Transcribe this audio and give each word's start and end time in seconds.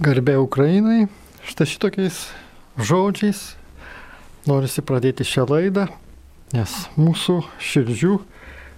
Garbė 0.00 0.38
Ukrainai, 0.40 1.10
štai 1.44 1.66
šitokiais 1.68 2.22
žodžiais 2.80 3.40
norisi 4.48 4.80
pradėti 4.80 5.26
šią 5.28 5.44
laidą, 5.50 5.84
nes 6.56 6.76
mūsų 6.96 7.36
širdžių 7.60 8.14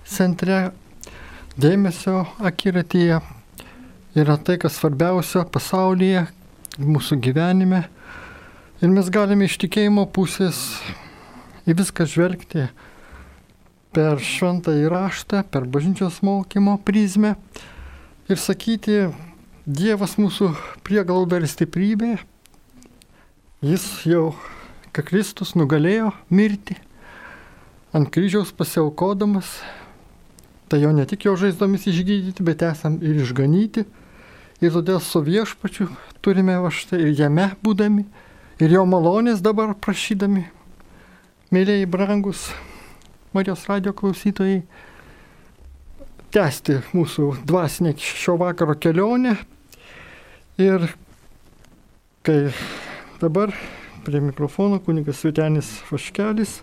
centre 0.03 0.59
dėmesio 1.55 2.25
akiratyje 2.43 3.21
yra 4.19 4.39
tai, 4.43 4.59
kas 4.59 4.81
svarbiausia 4.81 5.47
pasaulyje, 5.47 6.27
mūsų 6.83 7.23
gyvenime. 7.23 7.85
Ir 8.83 8.91
mes 8.91 9.15
galime 9.15 9.47
iš 9.47 9.61
tikėjimo 9.63 10.11
pusės 10.11 10.65
į 11.71 11.79
viską 11.85 12.11
žvelgti 12.11 12.67
per 13.95 14.19
šventą 14.19 14.75
įraštą, 14.89 15.47
per 15.47 15.71
bažnyčios 15.71 16.19
mokymo 16.27 16.81
prizmę 16.83 17.37
ir 18.27 18.43
sakyti, 18.43 19.05
Dievas 19.63 20.17
mūsų 20.19 20.49
prieglauda 20.83 21.39
ir 21.39 21.45
stiprybė, 21.47 22.17
jis 23.63 23.85
jau, 24.11 24.33
kad 24.91 25.07
Kristus 25.07 25.53
nugalėjo 25.55 26.09
mirti, 26.35 26.75
ant 27.95 28.11
kryžiaus 28.11 28.51
pasiaukodamas, 28.59 29.61
tai 30.67 30.81
jo 30.83 30.91
ne 30.91 31.07
tik 31.07 31.29
jo 31.29 31.37
žaizdomis 31.39 31.87
išgydyti, 31.87 32.43
bet 32.43 32.65
esam 32.67 32.99
ir 33.07 33.21
išganyti. 33.23 33.87
Ir 34.63 34.75
todėl 34.75 34.99
su 34.99 35.23
viešpačiu 35.23 35.87
turime 36.27 36.59
va 36.59 36.75
štai 36.75 36.99
ir 36.99 37.15
jame 37.23 37.53
būdami, 37.63 38.03
ir 38.59 38.75
jo 38.75 38.83
malonės 38.83 39.45
dabar 39.47 39.77
prašydami, 39.79 40.43
mėlyjei 41.55 41.87
brangus 41.87 42.49
Marijos 43.31 43.63
radio 43.71 43.95
klausytojai, 43.95 44.65
tęsti 46.35 46.81
mūsų 46.97 47.45
dvasinę 47.47 47.95
šio 48.01 48.35
vakaro 48.43 48.75
kelionę 48.75 49.39
Ir 50.61 50.83
kai 52.23 52.53
dabar 53.21 53.55
prie 54.05 54.21
mikrofono 54.21 54.77
kunigas 54.85 55.23
Vitenis 55.25 55.71
Vaškelis 55.89 56.59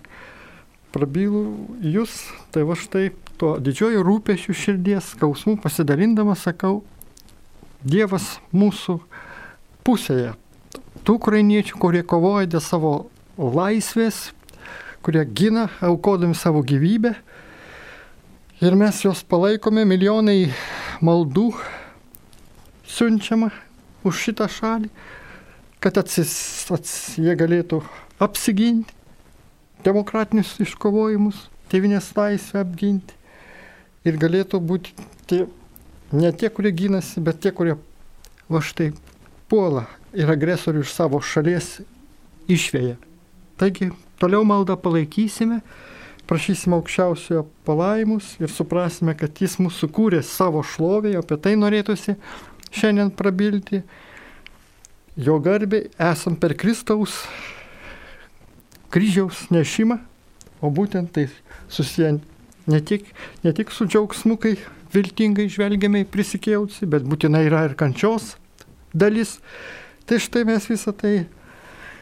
prabylų 0.94 1.42
jūs, 1.82 2.12
tai 2.54 2.68
va 2.70 2.76
štai 2.78 3.08
tuo 3.42 3.56
didžioju 3.58 4.04
rūpešiu 4.06 4.54
širdies 4.54 5.08
skausmu 5.16 5.56
pasidalindamas 5.64 6.46
sakau, 6.46 6.84
Dievas 7.82 8.36
mūsų 8.54 9.00
pusėje. 9.88 10.36
Tų 11.08 11.16
ukrainiečių, 11.18 11.80
kurie 11.82 12.04
kovoja 12.04 12.46
dėl 12.46 12.62
savo 12.62 12.92
laisvės, 13.40 14.36
kurie 15.02 15.24
gina, 15.26 15.70
aukodami 15.82 16.38
savo 16.38 16.62
gyvybę. 16.62 17.16
Ir 18.62 18.78
mes 18.78 19.02
juos 19.02 19.24
palaikome, 19.24 19.88
milijonai 19.88 20.52
maldų 21.02 21.48
siunčiama 22.86 23.50
už 24.08 24.22
šitą 24.26 24.48
šalį, 24.52 24.90
kad 25.84 25.98
atsis, 26.00 26.32
ats, 26.72 26.94
jie 27.20 27.36
galėtų 27.40 27.82
apsiginti 28.20 28.96
demokratinius 29.86 30.58
iškovojimus, 30.64 31.48
tėvinės 31.72 32.12
laisvę 32.18 32.64
apginti 32.66 33.16
ir 34.08 34.18
galėtų 34.20 34.60
būti 34.60 34.96
tie, 35.30 35.46
ne 36.12 36.32
tie, 36.36 36.50
kurie 36.52 36.72
gynasi, 36.76 37.24
bet 37.24 37.40
tie, 37.44 37.54
kurie 37.56 37.78
va 38.50 38.64
štai 38.64 38.92
puola 39.50 39.86
ir 40.14 40.30
agresorių 40.32 40.84
iš 40.84 40.96
savo 40.96 41.22
šalies 41.22 41.80
išvėja. 42.50 42.98
Taigi 43.60 43.92
toliau 44.20 44.46
maldą 44.48 44.76
palaikysime, 44.80 45.62
prašysime 46.30 46.78
aukščiausiojo 46.78 47.46
palaimus 47.68 48.36
ir 48.42 48.52
suprasime, 48.54 49.16
kad 49.18 49.42
jis 49.42 49.58
mūsų 49.62 49.90
kūrė 49.94 50.22
savo 50.26 50.64
šlovėje, 50.66 51.22
apie 51.22 51.38
tai 51.42 51.56
norėtųsi 51.60 52.18
šiandien 52.72 53.12
prabilti. 53.16 53.84
Jo 55.20 55.40
garbė 55.44 55.88
esam 56.00 56.38
per 56.40 56.56
Kristaus 56.56 57.22
kryžiaus 58.94 59.48
nešimą, 59.54 60.00
o 60.64 60.72
būtent 60.74 61.12
tai 61.16 61.28
susiję 61.70 62.20
ne 62.70 62.80
tik, 62.82 63.10
ne 63.44 63.54
tik 63.54 63.72
su 63.72 63.88
džiaugsmu, 63.90 64.38
kai 64.42 64.56
viltingai 64.94 65.50
žvelgiame 65.52 66.04
į 66.06 66.10
prisikėlusi, 66.14 66.88
bet 66.90 67.06
būtinai 67.06 67.44
yra 67.48 67.66
ir 67.68 67.76
kančios 67.78 68.36
dalis. 68.94 69.38
Tai 70.10 70.18
štai 70.22 70.46
mes 70.48 70.66
visą 70.70 70.94
tai 70.98 71.28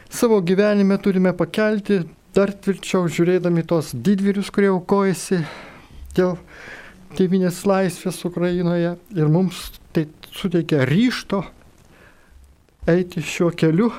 savo 0.08 0.40
gyvenime 0.40 0.96
turime 1.02 1.34
pakelti 1.36 2.00
dar 2.36 2.52
tvirčiau 2.52 3.08
žiūrėdami 3.10 3.64
tos 3.68 3.92
didvyrius, 3.92 4.52
kurie 4.54 4.70
aukojasi 4.72 5.42
dėl 6.16 6.36
tėvinės 7.18 7.64
laisvės 7.68 8.20
Ukrainoje 8.28 8.94
ir 9.16 9.32
mums 9.32 9.68
tai 9.96 10.06
suteikia 10.34 10.84
ryšto 10.88 11.42
eiti 12.88 13.22
šiuo 13.24 13.50
keliu, 13.52 13.90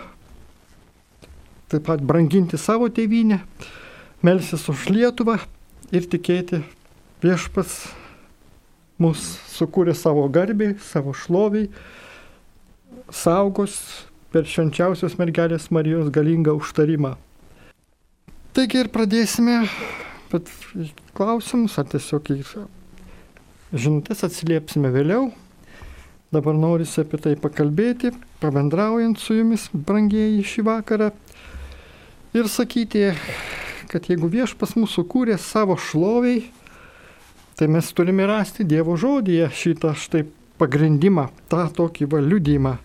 taip 1.69 1.85
pat 1.85 2.01
branginti 2.01 2.57
savo 2.57 2.89
tėvynę, 2.89 3.39
melsis 4.25 4.65
už 4.71 4.89
Lietuvą 4.89 5.37
ir 5.93 6.07
tikėti 6.09 6.63
viešpas 7.23 7.79
mus 8.99 9.21
sukūrė 9.53 9.93
savo 9.95 10.25
garbiai, 10.31 10.75
savo 10.83 11.13
šloviai, 11.15 11.69
saugos 13.13 13.77
per 14.33 14.45
švenčiausios 14.49 15.17
mergelės 15.19 15.69
Marijos 15.73 16.11
galingą 16.13 16.53
užtarimą. 16.59 17.15
Taigi 18.53 18.81
ir 18.81 18.89
pradėsime, 18.93 19.61
bet 20.33 20.49
klausimus 21.17 21.77
ar 21.79 21.87
tiesiog 21.89 22.33
į 22.33 22.39
žinutės 23.73 24.25
atsiliepsime 24.25 24.91
vėliau. 24.93 25.29
Dabar 26.29 26.53
norisi 26.53 27.01
apie 27.01 27.17
tai 27.17 27.31
pakalbėti, 27.41 28.11
pabendraujant 28.37 29.17
su 29.17 29.33
jumis, 29.33 29.63
brangieji, 29.73 30.43
šį 30.45 30.65
vakarą. 30.67 31.07
Ir 32.37 32.45
sakyti, 32.45 33.07
kad 33.89 34.05
jeigu 34.05 34.29
viešpas 34.29 34.75
mūsų 34.77 35.07
kūrė 35.09 35.39
savo 35.41 35.73
šloviai, 35.73 36.43
tai 37.57 37.65
mes 37.73 37.89
turime 37.97 38.27
rasti 38.29 38.61
Dievo 38.61 38.93
žodyje 38.93 39.49
šitą 39.49 39.95
štai 39.97 40.27
pagrindimą, 40.61 41.31
tą 41.49 41.65
tokį 41.73 42.11
valiudymą. 42.13 42.75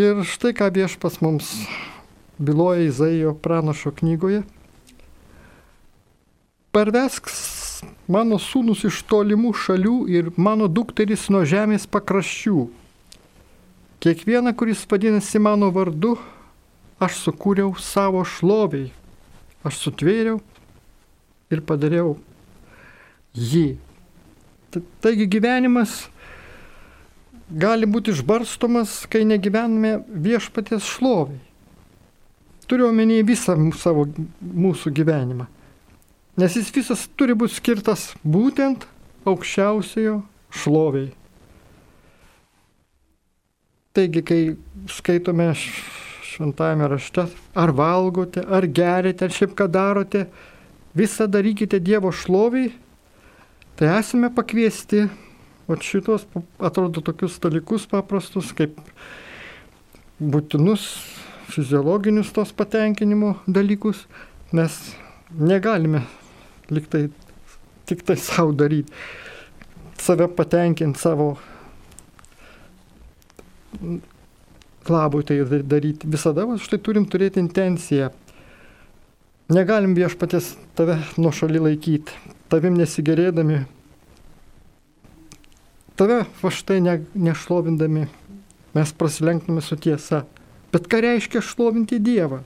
Ir 0.00 0.24
štai 0.24 0.54
ką 0.56 0.70
viešpas 0.72 1.20
mums 1.20 1.52
byloja 2.40 2.88
Izaijo 2.88 3.36
pranašo 3.36 3.92
knygoje. 4.00 4.40
Parvesk 6.72 7.28
mano 8.12 8.38
sūnus 8.40 8.84
iš 8.88 9.02
tolimų 9.10 9.52
šalių 9.56 9.96
ir 10.12 10.30
mano 10.36 10.68
dukteris 10.68 11.28
nuo 11.32 11.44
žemės 11.48 11.86
pakraščių. 11.90 12.66
Kiekvieną, 14.02 14.52
kuris 14.58 14.82
vadinasi 14.90 15.38
mano 15.38 15.70
vardu, 15.70 16.16
aš 17.02 17.20
sukūriau 17.26 17.76
savo 17.78 18.24
šloviai. 18.26 18.90
Aš 19.62 19.78
sutvėriau 19.84 20.40
ir 21.54 21.62
padariau 21.62 22.16
jį. 23.38 23.76
Taigi 25.04 25.28
gyvenimas 25.30 26.08
gali 27.52 27.86
būti 27.86 28.14
išbarstomas, 28.16 29.02
kai 29.06 29.22
negyvename 29.28 30.00
viešpatės 30.08 30.88
šloviai. 30.96 31.40
Turiu 32.66 32.88
omenyje 32.88 33.26
visą 33.28 33.56
savo 33.76 34.06
mūsų 34.40 34.92
gyvenimą. 34.96 35.46
Nes 36.36 36.54
jis 36.56 36.70
visas 36.72 37.02
turi 37.12 37.34
būti 37.36 37.58
skirtas 37.58 38.06
būtent 38.24 38.86
aukščiausiojo 39.28 40.22
šloviai. 40.62 41.10
Taigi, 43.92 44.22
kai 44.24 44.38
skaitome 44.88 45.50
šventame 45.52 46.88
rašte, 46.88 47.26
ar 47.52 47.72
valgote, 47.76 48.40
ar 48.48 48.64
gerite, 48.64 49.26
ar 49.28 49.34
šiaip 49.36 49.52
ką 49.58 49.66
darote, 49.68 50.22
visą 50.96 51.26
darykite 51.28 51.82
Dievo 51.84 52.08
šloviai, 52.16 52.70
tai 53.76 53.92
esame 53.98 54.32
pakviesti, 54.32 55.04
o 55.68 55.76
šitos 55.76 56.24
atrodo 56.56 57.04
tokius 57.04 57.36
dalykus 57.44 57.84
paprastus, 57.92 58.54
kaip 58.56 58.80
būtinus 60.16 60.88
fiziologinius 61.52 62.32
tos 62.32 62.56
patenkinimo 62.56 63.36
dalykus, 63.44 64.06
mes 64.56 64.80
negalime 65.36 66.06
liktai 66.72 67.06
tik 67.88 68.04
tai 68.06 68.16
savo 68.16 68.52
daryti, 68.56 68.92
save 70.00 70.28
patenkinti 70.28 70.98
savo 70.98 71.36
labui 74.88 75.22
tai 75.24 75.38
daryti. 75.62 76.06
Visada 76.06 76.46
va, 76.46 76.58
štai 76.58 76.80
turim 76.82 77.06
turėti 77.06 77.42
intenciją. 77.42 78.10
Negalim 79.52 79.92
viešpatės 79.96 80.54
tave 80.78 80.96
nuo 81.20 81.32
šaly 81.34 81.60
laikyti, 81.60 82.14
tavim 82.48 82.78
nesigerėdami, 82.78 83.58
tave 85.98 86.22
va 86.40 86.52
štai 86.52 86.80
ne, 86.80 86.94
nešlovindami, 87.12 88.06
mes 88.72 88.94
prasilenktume 88.96 89.60
su 89.60 89.76
tiesa. 89.76 90.22
Bet 90.72 90.88
ką 90.88 91.02
reiškia 91.04 91.42
šlovinti 91.44 92.00
Dievą? 92.00 92.40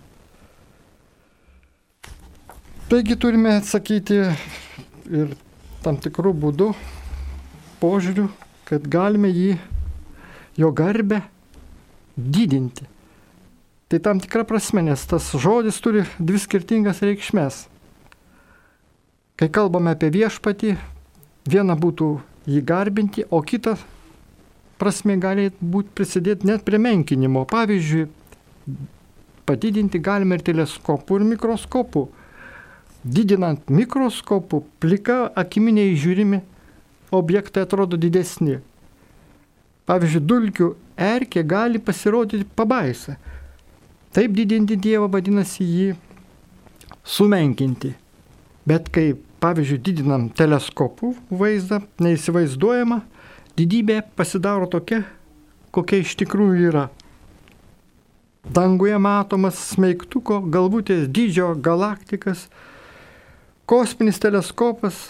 Taigi 2.87 3.17
turime 3.19 3.57
atsakyti 3.59 4.15
ir 5.11 5.31
tam 5.83 5.97
tikrų 5.99 6.31
būdų, 6.39 6.69
požiūrių, 7.81 8.27
kad 8.69 8.85
galime 8.87 9.27
jį, 9.27 9.57
jo 10.55 10.69
garbę 10.71 11.19
didinti. 12.15 12.85
Tai 13.91 13.99
tam 14.05 14.21
tikra 14.23 14.45
prasme, 14.47 14.85
nes 14.87 15.03
tas 15.11 15.33
žodis 15.35 15.81
turi 15.83 16.05
dvi 16.21 16.39
skirtingas 16.39 17.03
reikšmės. 17.03 17.57
Kai 19.35 19.49
kalbame 19.51 19.91
apie 19.97 20.13
viešpatį, 20.15 20.77
viena 21.51 21.75
būtų 21.75 22.13
jį 22.47 22.61
garbinti, 22.67 23.25
o 23.31 23.41
kita 23.43 23.75
prasme 24.79 25.17
gali 25.19 25.49
būti 25.59 25.91
prisidėti 25.91 26.47
net 26.47 26.63
prie 26.63 26.79
menkinimo. 26.79 27.43
Pavyzdžiui, 27.51 28.07
padidinti 29.43 29.99
galime 29.99 30.39
ir 30.39 30.47
teleskopų, 30.47 31.19
ir 31.19 31.29
mikroskopų. 31.35 32.05
Didinant 33.05 33.69
mikroskopų, 33.71 34.63
plika 34.81 35.27
akiminiai 35.37 35.95
žiūrimi 35.99 36.41
objektai 37.15 37.67
atrodo 37.67 37.99
didesni. 38.01 38.59
Pavyzdžiui, 39.87 40.23
dulkių 40.27 40.73
erkė 40.99 41.45
gali 41.47 41.79
pasirodyti 41.79 42.47
pabaisa. 42.57 43.17
Taip 44.17 44.33
didinti 44.35 44.79
Dievą 44.81 45.07
vadinasi 45.13 45.65
jį 45.65 45.89
sumenkinti. 47.07 47.93
Bet 48.67 48.89
kai, 48.91 49.13
pavyzdžiui, 49.45 49.79
didinam 49.87 50.27
teleskopų 50.35 51.13
vaizdą, 51.31 51.83
neįsivaizduojama, 52.03 53.03
didybė 53.59 54.01
pasidaro 54.19 54.67
tokia, 54.67 55.05
kokia 55.71 56.01
iš 56.03 56.17
tikrųjų 56.23 56.71
yra. 56.73 56.89
Danguje 58.47 58.99
matomas 59.03 59.59
smeigtuko 59.73 60.41
galvutės 60.55 61.07
dydžio 61.11 61.53
galaktikas, 61.63 62.47
kosminis 63.67 64.21
teleskopas, 64.23 65.09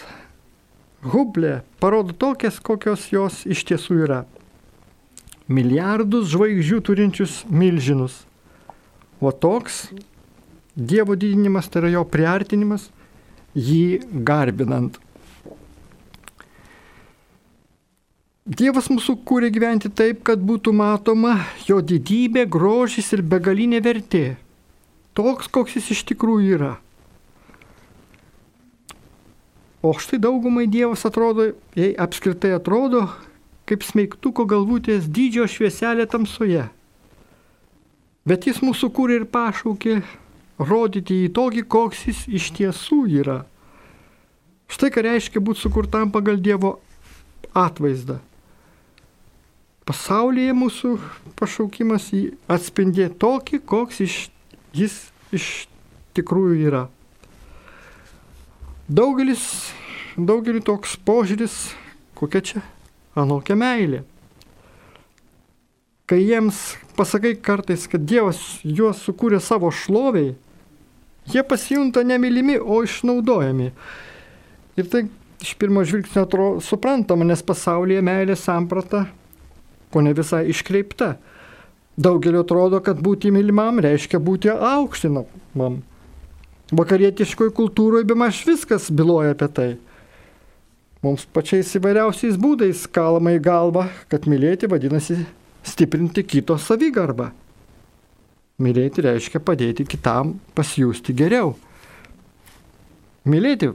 Hublė 1.07 1.61
parodo 1.77 2.15
tokias, 2.17 2.57
kokios 2.57 3.03
jos 3.13 3.43
iš 3.45 3.61
tiesų 3.69 3.99
yra. 4.07 4.23
Milijardus 5.47 6.31
žvaigždžių 6.33 6.79
turinčius 6.83 7.35
milžinus. 7.47 8.23
O 9.21 9.29
toks 9.31 9.85
Dievo 10.77 11.15
didinimas 11.17 11.69
tai 11.69 11.81
yra 11.81 11.91
jo 11.95 12.03
priartinimas, 12.05 12.89
jį 13.57 14.01
garbinant. 14.25 14.99
Dievas 18.45 18.91
mūsų 18.91 19.17
kūrė 19.27 19.49
gyventi 19.51 19.89
taip, 19.89 20.21
kad 20.27 20.39
būtų 20.39 20.73
matoma 20.77 21.33
jo 21.67 21.81
didybė, 21.81 22.45
grožis 22.45 23.09
ir 23.17 23.25
begalinė 23.25 23.81
vertė. 23.83 24.37
Toks, 25.17 25.49
koks 25.49 25.79
jis 25.79 25.89
iš 25.97 26.03
tikrųjų 26.13 26.59
yra. 26.59 26.75
O 29.81 29.93
štai 29.93 30.17
daugumai 30.19 30.65
Dievas 30.67 31.05
atrodo, 31.05 31.51
jei 31.77 31.93
apskritai 31.93 32.55
atrodo, 32.57 33.05
kaip 33.69 33.83
smeigtuko 33.85 34.47
galvutės 34.49 35.05
dydžio 35.05 35.45
švieselė 35.51 36.07
tamsoje. 36.09 36.65
Bet 38.27 38.47
jis 38.49 38.63
mūsų 38.63 38.89
kūrė 38.95 39.21
ir 39.21 39.27
pašaukė 39.31 39.99
rodyti 40.57 41.21
į 41.27 41.29
tokį, 41.37 41.63
koks 41.69 42.07
jis 42.09 42.23
iš 42.39 42.49
tiesų 42.57 43.03
yra. 43.21 43.37
Štai 44.67 44.89
ką 44.91 45.05
reiškia 45.05 45.43
būti 45.43 45.63
sukurtam 45.63 46.11
pagal 46.11 46.41
Dievo 46.43 46.79
atvaizdą. 47.55 48.17
Pasaulyje 49.87 50.51
mūsų 50.57 50.97
pašaukimas 51.39 52.09
atspindė 52.51 53.07
tokį, 53.13 53.61
koks 53.63 54.01
iš, 54.03 54.15
jis 54.75 54.97
iš 55.31 55.67
tikrųjų 56.17 56.57
yra. 56.67 56.83
Daugelis, 58.87 59.43
daugelis 60.15 60.63
toks 60.67 60.95
požiūris, 61.07 61.57
kokia 62.15 62.43
čia 62.43 62.61
anokia 63.17 63.57
meilė 63.59 64.05
kai 66.07 66.23
jiems 66.23 66.77
pasakai 66.95 67.35
kartais, 67.35 67.83
kad 67.91 68.05
Dievas 68.07 68.39
juos 68.63 69.01
sukūrė 69.03 69.41
savo 69.43 69.69
šloviai, 69.75 70.35
jie 71.27 71.43
pasijunta 71.43 72.03
nemylimi, 72.07 72.55
o 72.57 72.79
išnaudojami. 72.85 73.73
Ir 74.79 74.87
tai 74.87 75.03
iš 75.43 75.51
pirmo 75.59 75.83
žvilgsnio 75.83 76.23
atrodo 76.23 76.63
suprantama, 76.63 77.27
nes 77.27 77.43
pasaulyje 77.43 78.05
meilės 78.07 78.45
samprata, 78.47 79.03
ko 79.91 80.03
ne 80.05 80.15
visai 80.15 80.45
iškreipta. 80.53 81.17
Daugelio 81.99 82.45
atrodo, 82.45 82.79
kad 82.85 83.01
būti 83.03 83.33
mylimam 83.33 83.81
reiškia 83.83 84.21
būti 84.23 84.53
aukštinamam. 84.53 85.81
Vakarietiškoje 86.75 87.53
kultūroje 87.55 88.03
bemaž 88.07 88.41
viskas 88.47 88.89
byloja 88.91 89.31
apie 89.35 89.47
tai. 89.47 89.69
Mums 91.05 91.23
pačiais 91.31 91.69
įvairiausiais 91.77 92.35
būdais 92.41 92.83
kalama 92.91 93.35
į 93.37 93.41
galvą, 93.45 93.85
kad 94.11 94.25
mylėti 94.27 94.67
vadinasi 94.67 95.21
stiprinti 95.63 96.25
kito 96.27 96.57
savigarbą. 96.59 97.29
Mylėti 98.59 99.05
reiškia 99.05 99.39
padėti 99.39 99.85
kitam 99.87 100.39
pasijusti 100.57 101.13
geriau. 101.15 101.53
Mylėti 103.27 103.71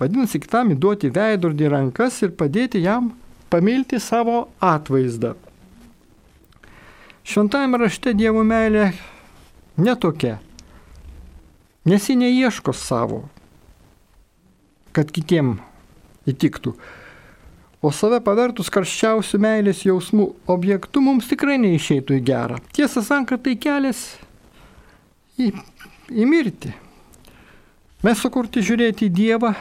vadinasi 0.00 0.40
kitam 0.42 0.72
įduoti 0.74 1.12
veidrodį 1.14 1.70
rankas 1.70 2.18
ir 2.24 2.32
padėti 2.34 2.82
jam 2.82 3.12
pamilti 3.52 4.00
savo 4.00 4.46
atvaizdą. 4.58 5.34
Šventajame 7.22 7.78
rašte 7.84 8.16
Dievo 8.18 8.42
meilė 8.42 8.88
netokia, 9.78 10.40
nes 11.88 12.08
ji 12.08 12.16
neieško 12.18 12.74
savo, 12.76 13.24
kad 14.92 15.10
kitiem 15.10 15.56
įtiktų 16.28 16.76
o 17.82 17.90
save 17.90 18.20
pavertus 18.22 18.70
karščiausių 18.70 19.40
meilės 19.42 19.82
jausmų 19.82 20.28
objektu 20.54 21.02
mums 21.02 21.26
tikrai 21.30 21.58
neišeitų 21.60 22.20
į 22.20 22.24
gerą. 22.30 22.60
Tiesą 22.76 23.02
sakant, 23.02 23.42
tai 23.42 23.56
kelias 23.58 24.04
į, 25.34 25.50
į 26.14 26.28
mirtį. 26.30 26.70
Mes 28.06 28.22
sukurti 28.22 28.62
žiūrėti 28.62 29.08
į 29.08 29.14
Dievą 29.14 29.52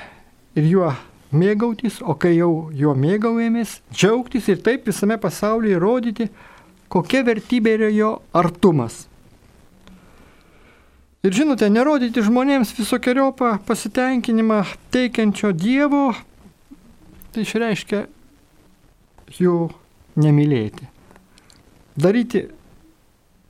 ir 0.57 0.69
juo 0.69 0.91
mėgautis, 1.33 1.99
o 2.01 2.13
kai 2.17 2.35
jau 2.35 2.69
juo 2.77 2.93
mėgaujamės, 2.97 3.79
džiaugtis 3.93 4.49
ir 4.53 4.61
taip 4.65 4.85
visame 4.89 5.17
pasaulyje 5.21 5.81
rodyti, 5.81 6.29
kokia 6.91 7.23
vertybė 7.25 7.77
yra 7.77 7.89
jo 7.93 8.11
artumas. 8.37 9.05
Ir 11.21 11.35
žinote, 11.37 11.67
nerodyti 11.69 12.23
žmonėms 12.25 12.71
visokiojopą 12.73 13.59
pasitenkinimą 13.67 14.63
teikiančio 14.89 15.51
Dievo 15.53 16.15
tai 17.31 17.45
išreiškia 17.45 18.05
jų 19.37 19.55
nemylėti. 20.19 20.87
Daryti 21.95 22.47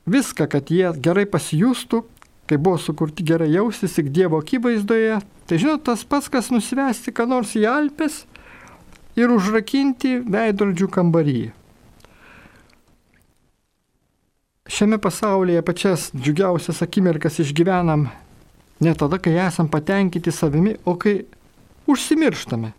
viską, 0.04 0.46
kad 0.50 0.70
jie 0.70 0.90
gerai 1.02 1.24
pasijustų, 1.30 2.02
kai 2.50 2.58
buvo 2.58 2.78
sukurti 2.82 3.24
gerai 3.26 3.50
jaustis 3.54 3.96
tik 3.96 4.12
Dievo 4.14 4.42
akivaizdoje, 4.42 5.22
tai 5.48 5.58
žinot, 5.58 5.86
tas 5.86 6.04
pats, 6.04 6.30
kas 6.30 6.52
nusivesti 6.54 7.14
ką 7.14 7.26
nors 7.30 7.56
į 7.58 7.64
Alpes 7.70 8.22
ir 9.18 9.32
užrakinti 9.32 10.18
veidrodžių 10.28 10.92
kambarį. 10.92 11.42
Šiame 14.66 14.98
pasaulyje 14.98 15.62
pačias 15.62 16.10
džiugiausias 16.14 16.82
akimirkas 16.82 17.38
išgyvenam 17.42 18.06
ne 18.80 18.94
tada, 18.94 19.18
kai 19.18 19.34
esam 19.46 19.68
patenkinti 19.68 20.32
savimi, 20.32 20.76
o 20.84 20.94
kai 20.98 21.24
užsimirštame. 21.90 22.72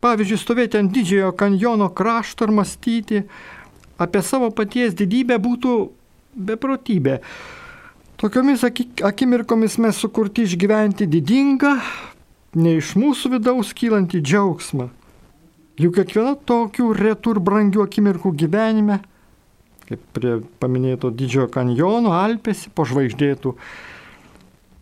Pavyzdžiui, 0.00 0.38
stovėti 0.40 0.78
ant 0.78 0.92
didžiojo 0.94 1.32
kanjono 1.36 1.88
krašto 1.90 2.46
ir 2.46 2.52
mąstyti 2.54 3.22
apie 3.98 4.22
savo 4.22 4.50
paties 4.54 4.94
didybę 4.96 5.40
būtų 5.42 5.72
beprotybė. 6.48 7.18
Tokiomis 8.18 8.64
akimirkomis 9.08 9.76
mes 9.82 9.98
sukurti 9.98 10.46
išgyventi 10.46 11.06
didingą, 11.10 11.74
ne 12.58 12.76
iš 12.78 12.94
mūsų 12.98 13.36
vidaus 13.36 13.74
kylantį 13.74 14.22
džiaugsmą. 14.22 14.88
Juk 15.78 15.94
kiekviena 15.98 16.34
tokių 16.48 16.88
retų 16.98 17.36
ir 17.36 17.40
brangių 17.46 17.84
akimirkų 17.84 18.32
gyvenime, 18.38 18.98
kaip 19.88 20.02
prie 20.16 20.34
paminėto 20.60 21.10
didžiojo 21.14 21.48
kanjono 21.52 22.12
Alpėsi, 22.16 22.70
po 22.74 22.84
žvaigždėtų 22.88 23.54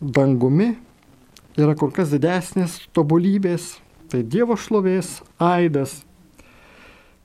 dangumi, 0.01 0.73
yra 1.57 1.75
kur 1.79 1.93
kas 1.95 2.11
didesnės 2.11 2.81
tobulybės, 2.95 3.77
tai 4.11 4.21
Dievo 4.23 4.57
šlovės 4.59 5.21
aidas. 5.39 6.01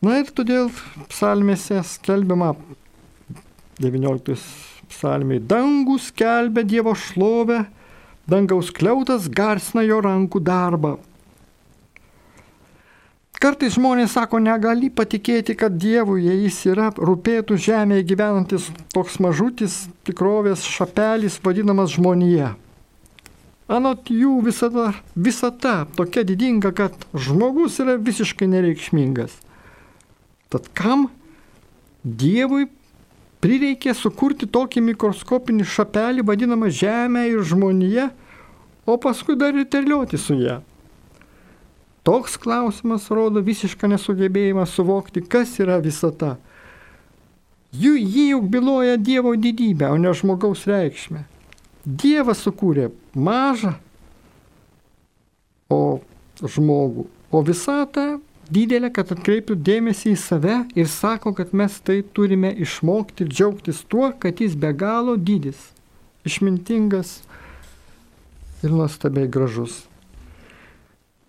Na 0.03 0.19
ir 0.23 0.31
todėl 0.35 0.71
psalmėse 1.11 1.83
skelbiama 1.87 2.55
19 3.83 4.39
psalmiai 4.91 5.43
dangų 5.43 5.99
skelbia 6.03 6.65
Dievo 6.67 6.95
šlovę, 6.99 7.65
dangaus 8.31 8.71
kliautas 8.75 9.29
garsina 9.31 9.85
jo 9.87 10.01
rankų 10.05 10.43
darbą. 10.43 10.97
Kartais 13.42 13.75
žmonės 13.75 14.12
sako, 14.14 14.38
negali 14.38 14.87
patikėti, 14.87 15.56
kad 15.58 15.75
Dievui, 15.75 16.20
jei 16.28 16.44
jis 16.44 16.61
yra, 16.70 16.92
rūpėtų 16.94 17.56
žemėje 17.58 18.04
gyvenantis 18.12 18.68
toks 18.94 19.16
mažutis 19.18 19.80
tikrovės 20.06 20.62
šapelis 20.62 21.40
vadinamas 21.42 21.96
žmonija. 21.96 22.52
Anot 23.66 24.14
jų 24.14 24.37
visada, 24.46 24.92
visata 25.18 25.75
tokia 25.99 26.22
didinga, 26.28 26.70
kad 26.70 26.94
žmogus 27.18 27.82
yra 27.82 27.99
visiškai 27.99 28.46
nereikšmingas. 28.54 29.34
Tad 30.54 30.70
kam 30.78 31.08
Dievui 32.06 32.70
prireikė 33.42 33.90
sukurti 33.99 34.46
tokį 34.46 34.87
mikroskopinį 34.92 35.66
šapelį 35.66 36.30
vadinamą 36.30 36.70
Žemę 36.70 37.26
ir 37.34 37.42
žmoniją, 37.42 38.12
o 38.87 39.02
paskui 39.02 39.34
dar 39.34 39.58
ir 39.58 39.66
terlioti 39.66 40.14
su 40.30 40.38
ją. 40.38 40.62
Toks 42.02 42.35
klausimas 42.42 43.06
rodo 43.14 43.42
visišką 43.47 43.92
nesugebėjimą 43.92 44.64
suvokti, 44.66 45.23
kas 45.23 45.54
yra 45.62 45.78
visata. 45.82 46.35
Jų 47.73 47.94
jį 47.94 48.25
juk 48.32 48.49
byloja 48.52 48.97
Dievo 48.99 49.37
didybę, 49.38 49.87
o 49.94 50.00
ne 50.00 50.11
žmogaus 50.12 50.66
reikšmę. 50.68 51.23
Dievas 51.87 52.42
sukūrė 52.42 52.90
mažą, 53.14 53.76
o 55.71 56.02
žmogų, 56.42 57.06
o 57.30 57.42
visatą 57.47 58.18
didelę, 58.52 58.90
kad 58.94 59.14
atkreiptų 59.14 59.56
dėmesį 59.56 60.12
į 60.12 60.18
save 60.21 60.59
ir 60.78 60.90
sako, 60.90 61.32
kad 61.38 61.54
mes 61.56 61.78
tai 61.87 62.02
turime 62.02 62.50
išmokti 62.52 63.28
džiaugtis 63.30 63.85
tuo, 63.88 64.11
kad 64.18 64.42
jis 64.42 64.59
be 64.59 64.75
galo 64.76 65.16
didis, 65.16 65.71
išmintingas 66.28 67.21
ir 68.62 68.75
nuostabiai 68.75 69.30
gražus. 69.30 69.85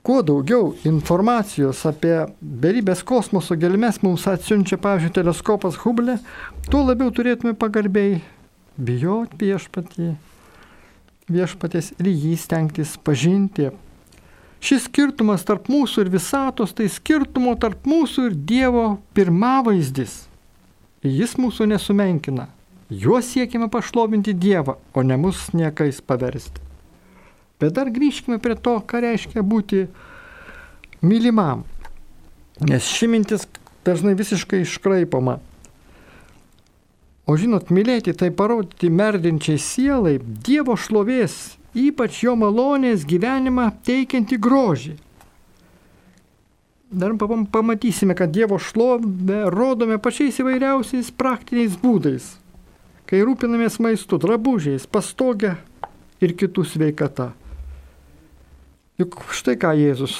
Kuo 0.04 0.20
daugiau 0.26 0.74
informacijos 0.84 1.86
apie 1.88 2.26
beribės 2.42 3.06
kosmoso 3.08 3.56
gelmes 3.56 4.02
mums 4.04 4.26
atsiunčia, 4.28 4.76
pavyzdžiui, 4.84 5.14
teleskopas 5.16 5.78
Hubble, 5.86 6.18
tuo 6.68 6.82
labiau 6.84 7.14
turėtume 7.16 7.56
pagarbiai 7.56 8.20
bijoti 8.76 9.40
viešpatį, 9.46 10.10
viešpatės 11.32 11.94
ir 12.04 12.12
jį 12.12 12.36
stengtis 12.42 12.98
pažinti, 13.00 13.72
Šis 14.64 14.86
skirtumas 14.88 15.42
tarp 15.44 15.66
mūsų 15.68 16.06
ir 16.06 16.10
visatos, 16.14 16.72
tai 16.72 16.86
skirtumo 16.88 17.52
tarp 17.60 17.84
mūsų 17.84 18.30
ir 18.30 18.36
Dievo 18.48 18.84
pirmavaizdis. 19.12 20.14
Jis 21.04 21.34
mūsų 21.36 21.68
nesumenkina. 21.74 22.46
Juo 22.88 23.20
siekime 23.20 23.68
pašlovinti 23.68 24.32
Dievą, 24.32 24.78
o 24.96 25.04
ne 25.04 25.18
mus 25.20 25.50
niekais 25.52 26.00
paversti. 26.00 26.64
Bet 27.64 27.78
dar 27.80 27.92
grįžkime 27.94 28.42
prie 28.44 28.60
to, 28.60 28.76
ką 28.84 29.02
reiškia 29.08 29.46
būti 29.48 29.88
mylimam. 31.02 31.64
Nes 32.62 32.92
ši 32.92 33.10
mintis 33.16 33.48
dažnai 33.88 34.14
visiškai 34.20 34.62
iškraipama. 34.68 35.40
O 37.24 37.40
žinot, 37.40 37.72
mylėti 37.72 38.12
tai 38.20 38.30
parodyti 38.36 38.92
merdinčiai 38.92 39.60
sielai 39.62 40.18
Dievo 40.20 40.76
šlovės 40.76 41.56
ypač 41.74 42.22
jo 42.24 42.36
malonės 42.38 43.06
gyvenimą 43.10 43.72
teikianti 43.86 44.38
grožį. 44.38 44.96
Dar 46.94 47.16
pamatysime, 47.18 48.14
kad 48.14 48.30
Dievo 48.30 48.60
šlovę 48.62 49.50
rodome 49.50 49.98
pačiais 49.98 50.38
įvairiausiais 50.44 51.10
praktiniais 51.18 51.74
būdais, 51.82 52.36
kai 53.10 53.24
rūpinamės 53.26 53.80
maistu, 53.82 54.20
drabužiais, 54.22 54.86
pastogę 54.86 55.56
ir 56.22 56.36
kitų 56.38 56.68
sveikata. 56.70 57.32
Juk 59.04 59.18
štai 59.36 59.58
ką 59.60 59.74
Jėzus 59.76 60.14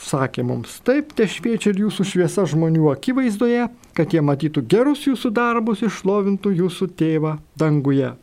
sakė 0.00 0.40
mums, 0.46 0.78
taip 0.86 1.10
te 1.16 1.26
šviečia 1.28 1.74
ir 1.74 1.82
jūsų 1.82 2.06
šviesa 2.08 2.46
žmonių 2.48 2.86
akivaizdoje, 2.94 3.66
kad 3.92 4.14
jie 4.14 4.22
matytų 4.24 4.62
gerus 4.72 5.04
jūsų 5.04 5.30
darbus 5.36 5.82
ir 5.84 5.92
šlovintų 5.92 6.54
jūsų 6.62 6.88
tėvą 6.96 7.34
danguje. 7.60 8.14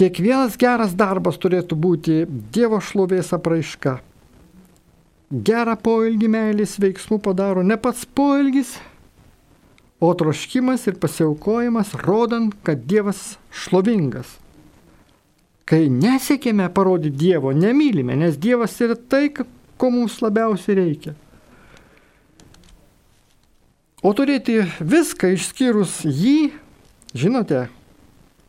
Kiekvienas 0.00 0.56
geras 0.56 0.96
darbas 0.96 1.36
turėtų 1.36 1.76
būti 1.76 2.14
Dievo 2.56 2.80
šlovės 2.80 3.34
apraiška. 3.36 3.98
Gerą 5.28 5.76
poilgį 5.76 6.32
meilės 6.32 6.78
veiksmų 6.80 7.20
padaro 7.20 7.60
ne 7.60 7.76
pats 7.76 8.08
poilgis, 8.08 8.78
o 10.00 10.08
troškimas 10.16 10.88
ir 10.88 10.96
pasiaukojimas, 11.04 11.92
rodant, 12.00 12.56
kad 12.64 12.88
Dievas 12.88 13.36
šlovingas. 13.52 14.38
Kai 15.68 15.86
nesiekėme 15.92 16.66
parodyti 16.74 17.16
Dievo, 17.26 17.52
nemylime, 17.54 18.16
nes 18.18 18.38
Dievas 18.40 18.74
yra 18.82 18.96
tai, 18.96 19.28
ko 19.30 19.90
mums 19.90 20.18
labiausiai 20.22 20.78
reikia. 20.78 21.14
O 24.02 24.10
turėti 24.18 24.58
viską 24.82 25.30
išskyrus 25.36 26.00
jį, 26.02 26.50
žinote, 27.14 27.68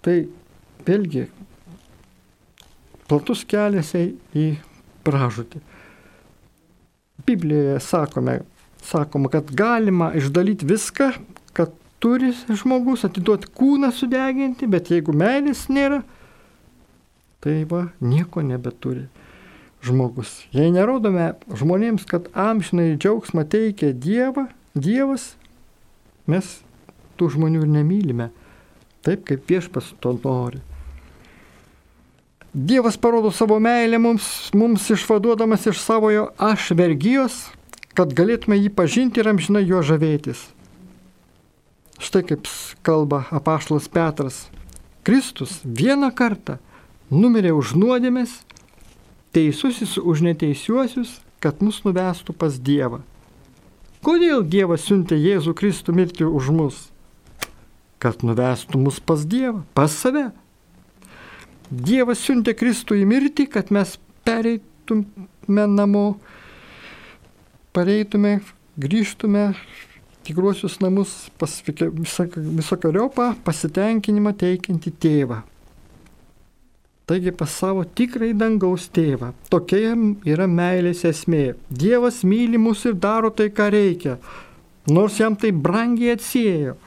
tai 0.01 0.15
vėlgi 0.87 1.27
platus 3.05 3.43
kelias 3.45 3.93
į 3.93 4.47
pražūtį. 5.05 5.61
Biblijoje 7.27 7.77
sakome, 7.85 8.39
sakoma, 8.83 9.29
kad 9.29 9.51
galima 9.53 10.09
išdalyti 10.17 10.65
viską, 10.67 11.11
kad 11.53 11.75
turi 12.03 12.33
žmogus 12.49 13.05
atiduoti 13.07 13.51
kūną 13.53 13.93
sudeginti, 13.95 14.67
bet 14.67 14.89
jeigu 14.91 15.13
meilės 15.15 15.67
nėra, 15.69 16.01
tai 17.43 17.63
va 17.67 17.89
nieko 17.99 18.41
nebeturi 18.45 19.07
žmogus. 19.83 20.31
Jei 20.55 20.71
nerodome 20.71 21.33
žmonėms, 21.51 22.05
kad 22.07 22.29
amžinai 22.31 22.93
džiaugsmą 22.95 23.43
teikia 23.51 23.91
Dieva, 23.91 24.47
Dievas, 24.73 25.33
mes 26.29 26.61
tų 27.19 27.33
žmonių 27.35 27.65
ir 27.65 27.73
nemylime, 27.73 28.29
taip 29.03 29.25
kaip 29.27 29.43
viešpas 29.49 29.91
to 29.99 30.15
nori. 30.23 30.63
Dievas 32.53 32.95
parodo 33.01 33.31
savo 33.33 33.57
meilę 33.59 33.97
mums, 33.99 34.25
mums 34.53 34.85
išvaduodamas 34.93 35.65
iš 35.71 35.81
savojo 35.81 36.27
aš 36.37 36.71
vergyjos, 36.77 37.47
kad 37.97 38.13
galėtume 38.13 38.57
jį 38.59 38.69
pažinti 38.77 39.21
ir 39.21 39.31
amžinai 39.33 39.65
juo 39.65 39.81
žavėtis. 39.85 40.51
Štai 42.01 42.23
kaip 42.29 42.47
kalba 42.85 43.23
apaštalas 43.33 43.89
Petras. 43.89 44.45
Kristus 45.03 45.59
vieną 45.65 46.13
kartą 46.15 46.59
numirė 47.11 47.53
už 47.55 47.73
nuodėmės, 47.79 48.41
teisusis 49.33 49.97
už 49.97 50.23
neteisiuosius, 50.27 51.17
kad 51.43 51.59
mus 51.65 51.81
nuvestų 51.83 52.35
pas 52.37 52.55
Dievą. 52.55 53.01
Kodėl 54.03 54.43
Dievas 54.43 54.83
siuntė 54.87 55.15
Jėzų 55.15 55.55
Kristų 55.55 55.95
mirti 55.95 56.27
už 56.27 56.51
mus? 56.51 56.79
Kad 58.03 58.23
nuvestų 58.23 58.79
mus 58.83 58.99
pas 58.99 59.23
Dievą, 59.23 59.63
pas 59.75 59.91
save 59.91 60.29
Dievas 61.71 62.19
siuntė 62.21 62.53
Kristų 62.53 62.99
į 62.99 63.05
mirtį, 63.09 63.47
kad 63.49 63.71
mes 63.73 63.95
pereitume 64.27 65.65
namo, 65.71 66.03
pareitume, 67.73 68.41
grįžtume 68.77 69.53
tikruosius 70.23 70.77
namus 70.83 71.15
pas 71.39 71.55
visokiojopą 71.65 73.33
pasitenkinimą 73.43 74.35
teikiantį 74.39 74.93
tėvą. 75.03 75.41
Taigi 77.05 77.31
pas 77.35 77.51
savo 77.51 77.83
tikrai 77.83 78.31
dangaus 78.31 78.85
tėvą. 78.95 79.33
Tokia 79.51 79.91
yra 80.29 80.45
meilės 80.47 81.03
esmė. 81.09 81.57
Dievas 81.67 82.21
myli 82.23 82.59
mus 82.61 82.85
ir 82.87 82.95
daro 82.95 83.31
tai, 83.31 83.49
ką 83.51 83.67
reikia. 83.73 84.17
Nors 84.87 85.19
jam 85.19 85.35
tai 85.35 85.51
brangiai 85.51 86.15
atsiejo, 86.15 86.77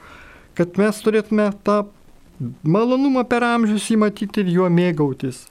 kad 0.57 0.81
mes 0.81 1.03
turėtume 1.05 1.51
tą 1.65 1.83
malonumą 2.65 3.25
per 3.29 3.45
amžius 3.45 3.91
įmatyti 3.93 4.45
ir 4.45 4.55
juo 4.55 4.71
mėgautis. 4.73 5.45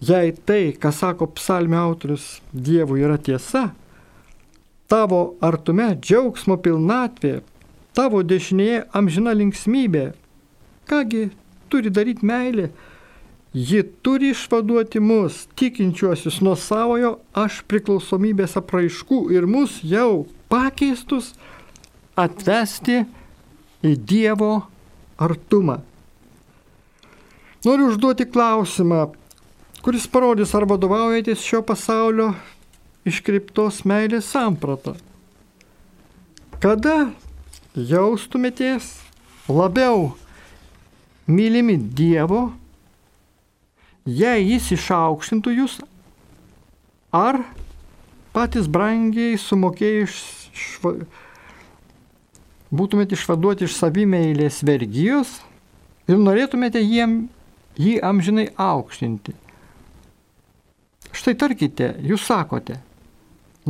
Jei 0.00 0.32
tai, 0.32 0.72
ką 0.80 0.92
sako 0.96 1.28
psalmio 1.36 1.82
autorius, 1.84 2.38
Dievui 2.52 3.02
yra 3.04 3.18
tiesa, 3.20 3.74
tavo 4.88 5.34
artume 5.44 5.90
džiaugsmo 6.00 6.56
pilnatvė, 6.64 7.42
tavo 7.92 8.22
dešinėje 8.24 8.86
amžina 8.96 9.36
linksmybė, 9.36 10.06
kągi 10.88 11.26
turi 11.70 11.92
daryti 11.94 12.26
meilė, 12.26 12.70
ji 13.54 13.82
turi 14.04 14.30
išvaduoti 14.34 15.00
mus, 15.02 15.44
tikinčiuosius 15.58 16.40
nuo 16.44 16.56
savojo 16.58 17.16
aš 17.34 17.62
priklausomybės 17.70 18.58
apraiškų 18.60 19.24
ir 19.34 19.46
mus 19.50 19.80
jau 19.82 20.26
pakeistus 20.52 21.32
atvesti 22.18 23.04
į 23.86 23.94
Dievo 23.96 24.52
artumą. 25.20 25.80
Noriu 27.64 27.90
užduoti 27.90 28.24
klausimą, 28.24 29.10
kuris 29.84 30.06
parodys, 30.08 30.54
ar 30.56 30.64
vadovaujatės 30.68 31.42
šio 31.44 31.60
pasaulio 31.66 32.30
iškreiptos 33.08 33.82
meilės 33.88 34.30
sampratą. 34.32 34.94
Kada 36.60 37.10
jaustumėtės 37.76 38.92
labiau 39.48 40.10
mylimi 41.30 41.76
Dievo, 41.78 42.50
jei 44.04 44.44
Jis 44.50 44.70
išaukštintų 44.76 45.54
jūs, 45.60 45.78
ar 47.14 47.40
patys 48.34 48.68
brangiai 48.70 49.38
sumokėjai 49.40 50.06
šva 50.10 50.94
būtumėte 52.70 53.16
išvaduoti 53.18 53.66
iš 53.66 53.74
savimeilės 53.80 54.60
vergyjos 54.66 55.40
ir 56.10 56.20
norėtumėte 56.22 56.82
jiem, 56.82 57.24
jį 57.74 57.96
amžinai 58.06 58.50
aukštinti. 58.54 59.34
Štai 61.10 61.34
tarkite, 61.34 61.96
jūs 62.06 62.22
sakote, 62.22 62.78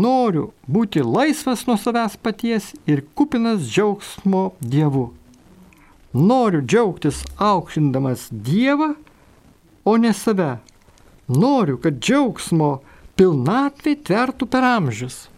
Noriu 0.01 0.53
būti 0.71 1.03
laisvas 1.03 1.65
nuo 1.67 1.75
savęs 1.77 2.15
paties 2.23 2.71
ir 2.87 3.03
kupinas 3.15 3.65
džiaugsmo 3.67 4.53
Dievu. 4.63 5.11
Noriu 6.13 6.61
džiaugtis 6.67 7.23
aukšindamas 7.39 8.29
Dievą, 8.31 8.95
o 9.85 9.97
ne 9.97 10.13
save. 10.13 10.57
Noriu, 11.29 11.77
kad 11.79 12.01
džiaugsmo 12.03 12.81
pilnatvė 13.15 13.95
tvertų 14.03 14.49
per 14.51 14.67
amžius. 14.67 15.29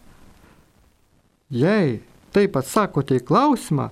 Jei 1.53 1.99
taip 2.33 2.57
atsakote 2.57 3.19
į 3.19 3.25
klausimą, 3.27 3.91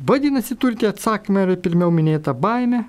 vadinasi 0.00 0.56
turite 0.56 0.88
atsakymą 0.88 1.44
ir 1.44 1.60
pirmiau 1.60 1.92
minėtą 1.92 2.32
baimę, 2.32 2.86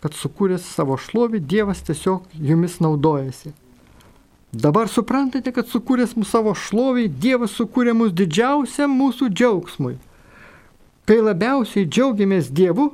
kad 0.00 0.16
sukūręs 0.16 0.64
savo 0.64 0.96
šlovį 0.96 1.42
Dievas 1.44 1.84
tiesiog 1.84 2.24
jumis 2.32 2.78
naudojasi. 2.80 3.52
Dabar 4.48 4.88
suprantate, 4.88 5.52
kad 5.52 5.68
sukūręs 5.68 6.16
mūsų 6.16 6.30
savo 6.30 6.54
šlovį 6.56 7.10
Dievas 7.20 7.52
sukūrė 7.58 7.92
mus 7.92 8.14
didžiausiam 8.16 8.94
mūsų 8.96 9.28
džiaugsmui. 9.28 9.98
Kai 11.08 11.22
labiausiai 11.24 11.86
džiaugiamės 11.88 12.50
Dievu, 12.52 12.90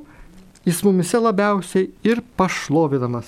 jis 0.62 0.84
mumise 0.86 1.18
labiausiai 1.18 1.88
ir 2.06 2.20
pašlovinamas. 2.38 3.26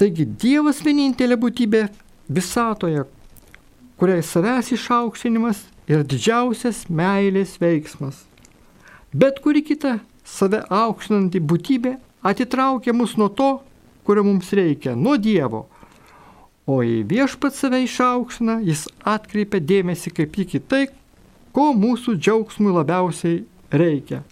Taigi 0.00 0.24
Dievas 0.24 0.78
vienintelė 0.80 1.36
būtybė 1.36 1.82
visatoje, 2.32 3.02
kuriai 4.00 4.22
savęs 4.24 4.70
išaukštinimas 4.72 5.66
yra 5.84 6.00
didžiausias 6.00 6.86
meilės 6.88 7.58
veiksmas. 7.60 8.22
Bet 9.12 9.42
kuri 9.44 9.60
kita 9.64 9.98
save 10.24 10.62
aukštinanti 10.72 11.44
būtybė 11.44 11.98
atitraukia 12.24 12.96
mus 12.96 13.18
nuo 13.20 13.28
to, 13.28 13.50
kurio 14.08 14.24
mums 14.24 14.48
reikia, 14.56 14.96
nuo 14.96 15.18
Dievo. 15.20 15.66
O 16.64 16.80
jei 16.80 17.04
viešpat 17.04 17.52
save 17.56 17.82
išaukština, 17.84 18.62
jis 18.64 18.86
atkreipia 19.04 19.60
dėmesį 19.60 20.16
kaip 20.16 20.34
tik 20.40 20.56
į 20.56 20.64
tai, 20.72 20.82
ko 21.52 21.74
mūsų 21.76 22.16
džiaugsmui 22.16 22.72
labiausiai 22.72 23.44
reikia. 23.72 24.22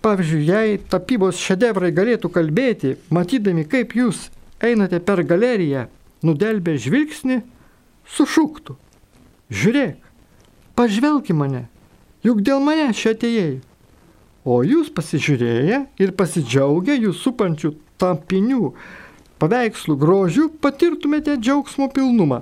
Pavyzdžiui, 0.00 0.44
jei 0.48 0.78
tapybos 0.90 1.40
šedevrai 1.40 1.90
galėtų 1.92 2.30
kalbėti, 2.32 2.94
matydami, 3.12 3.66
kaip 3.68 3.92
jūs 3.96 4.28
einate 4.64 5.00
per 5.04 5.20
galeriją, 5.28 5.88
nudelbę 6.24 6.76
žvilgsnį, 6.80 7.40
sušūktų. 8.16 8.76
Žiūrėk, 9.50 9.98
pažvelk 10.78 11.28
į 11.32 11.36
mane, 11.36 11.66
juk 12.24 12.40
dėl 12.46 12.62
mane 12.64 12.88
čia 12.96 13.12
atėjai. 13.16 13.60
O 14.48 14.62
jūs 14.64 14.88
pasižiūrėję 14.96 15.82
ir 16.00 16.12
pasidžiaugę 16.16 16.96
jų 16.96 17.12
supančių 17.12 17.74
tampinių 18.00 18.70
paveikslų 19.40 19.96
grožių 20.00 20.46
patirtumėte 20.64 21.36
džiaugsmo 21.36 21.90
pilnumą. 21.92 22.40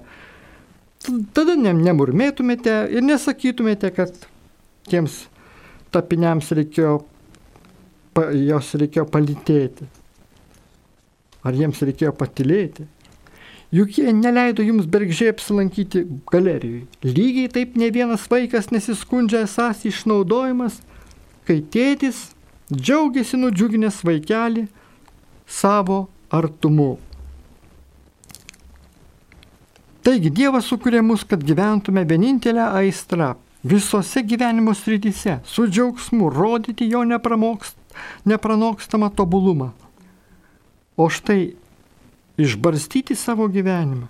Tada 1.35 1.55
ne, 1.59 1.73
nemurmėtumėte 1.75 2.85
ir 2.95 3.03
nesakytumėte, 3.07 3.91
kad 3.95 4.15
tiems 4.91 5.25
tapiniams 5.95 6.51
reikėjo, 6.59 6.99
jos 8.49 8.75
reikėjo 8.81 9.07
palytėti. 9.13 9.89
Ar 11.47 11.57
jiems 11.57 11.81
reikėjo 11.87 12.13
patilėti? 12.19 12.87
Juk 13.73 13.99
jie 13.99 14.13
neleido 14.17 14.65
jums 14.65 14.87
bergžiai 14.89 15.35
apsilankyti 15.35 16.07
galerijoje. 16.33 16.87
Lygiai 17.05 17.51
taip 17.53 17.77
ne 17.77 17.91
vienas 17.93 18.25
vaikas 18.31 18.71
nesiskundžia 18.73 19.43
esas 19.45 19.85
išnaudojimas, 19.89 20.81
kai 21.45 21.61
tėtis 21.61 22.31
džiaugiasi 22.73 23.37
nudžiuginęs 23.41 24.01
vaikelį 24.09 24.65
savo 25.49 26.07
artumu. 26.33 26.97
Taigi 30.05 30.33
Dievas 30.33 30.65
sukūrė 30.71 31.03
mus, 31.05 31.21
kad 31.29 31.45
gyventume 31.45 32.07
vienintelę 32.09 32.71
aistrą 32.81 33.35
visose 33.63 34.23
gyvenimo 34.23 34.75
srityse 34.75 35.39
su 35.45 35.67
džiaugsmu 35.67 36.31
rodyti 36.31 36.89
jo 36.89 37.05
nepranokstamą 38.25 39.11
tobulumą. 39.11 39.71
O 40.97 41.09
štai 41.11 41.55
išbarstyti 42.39 43.15
savo 43.15 43.49
gyvenimą, 43.49 44.07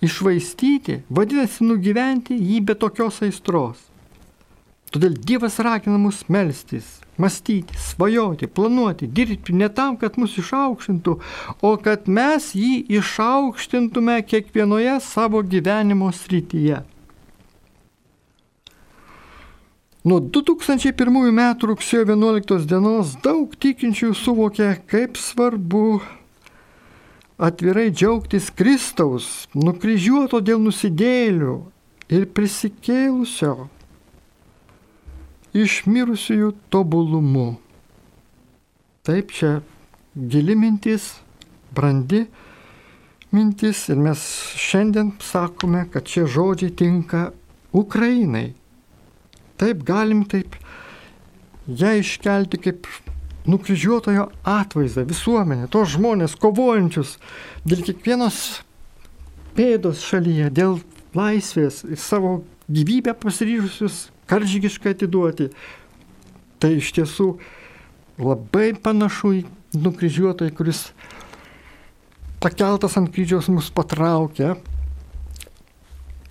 išvaistyti, 0.00 1.00
vadinasi 1.10 1.64
nugyventi 1.64 2.36
jį 2.36 2.60
be 2.64 2.74
tokios 2.76 3.22
aistros. 3.24 3.78
Todėl 4.92 5.16
Dievas 5.18 5.58
ragina 5.58 5.98
mus 5.98 6.22
melstis, 6.28 7.00
mąstyti, 7.18 7.74
svajoti, 7.74 8.46
planuoti, 8.46 9.08
dirbti 9.10 9.52
ne 9.56 9.68
tam, 9.68 9.96
kad 9.98 10.16
mus 10.20 10.36
išaukštintų, 10.38 11.16
o 11.60 11.72
kad 11.82 12.06
mes 12.06 12.52
jį 12.54 12.84
išaukštintume 13.00 14.20
kiekvienoje 14.22 15.00
savo 15.02 15.42
gyvenimo 15.42 16.12
srityje. 16.14 16.84
Nuo 20.04 20.18
2001 20.20 21.30
m. 21.32 21.40
rugsėjo 21.64 22.04
11 22.10 22.66
dienos 22.68 23.14
daug 23.24 23.54
tikinčių 23.56 24.10
suvokė, 24.12 24.66
kaip 24.84 25.14
svarbu 25.16 26.02
atvirai 27.40 27.86
džiaugtis 27.88 28.50
Kristaus, 28.52 29.48
nukryžiuoto 29.56 30.42
dėl 30.44 30.58
nusidėlių 30.60 31.54
ir 32.12 32.26
prisikėlusio 32.36 33.54
iš 35.56 35.76
mirusiųjų 35.88 36.50
tobulumu. 36.68 37.46
Taip 39.08 39.32
čia 39.32 39.54
gili 40.12 40.52
mintis, 40.52 41.14
brandi 41.72 42.26
mintis 43.32 43.86
ir 43.88 44.04
mes 44.04 44.26
šiandien 44.66 45.14
sakome, 45.24 45.86
kad 45.88 46.04
šie 46.04 46.26
žodžiai 46.28 46.76
tinka 46.76 47.30
Ukrainai 47.72 48.50
Taip 49.60 49.84
galim 49.86 50.24
taip 50.28 50.56
ją 51.68 51.94
iškelti 52.00 52.60
kaip 52.60 52.88
nukryžiuotojo 53.46 54.28
atvaizdą 54.48 55.04
visuomenę, 55.08 55.68
tos 55.72 55.94
žmonės 55.94 56.36
kovojančius 56.40 57.18
dėl 57.68 57.84
kiekvienos 57.84 58.40
pėdos 59.56 60.02
šalyje, 60.04 60.48
dėl 60.50 60.78
laisvės 61.14 61.82
ir 61.86 62.00
savo 62.00 62.38
gyvybę 62.68 63.14
pasiryžusius 63.20 64.08
karžygiškai 64.30 64.94
atiduoti. 64.96 65.50
Tai 66.58 66.70
iš 66.78 66.94
tiesų 66.96 67.34
labai 68.18 68.72
panašu 68.80 69.34
į 69.40 69.42
nukryžiuotoją, 69.76 70.54
kuris 70.56 70.86
pakeltas 72.40 72.96
ant 73.00 73.12
kryžiaus 73.12 73.50
mus 73.52 73.68
patraukia, 73.74 74.54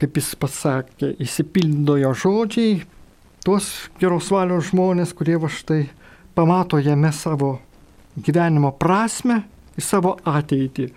kaip 0.01 0.17
jis 0.17 0.33
pasakė, 0.39 1.13
įsipildo 1.21 1.99
jo 2.01 2.11
žodžiai, 2.17 2.81
tuos 3.43 3.69
geros 3.99 4.31
valios 4.33 4.71
žmonės, 4.71 5.13
kurie 5.15 5.37
va 5.39 5.51
štai 5.51 5.87
pamato 6.35 6.79
jame 6.81 7.11
savo 7.13 7.57
gyvenimo 8.15 8.71
prasme, 8.79 9.43
į 9.77 9.83
savo 9.83 10.15
ateitį. 10.29 10.89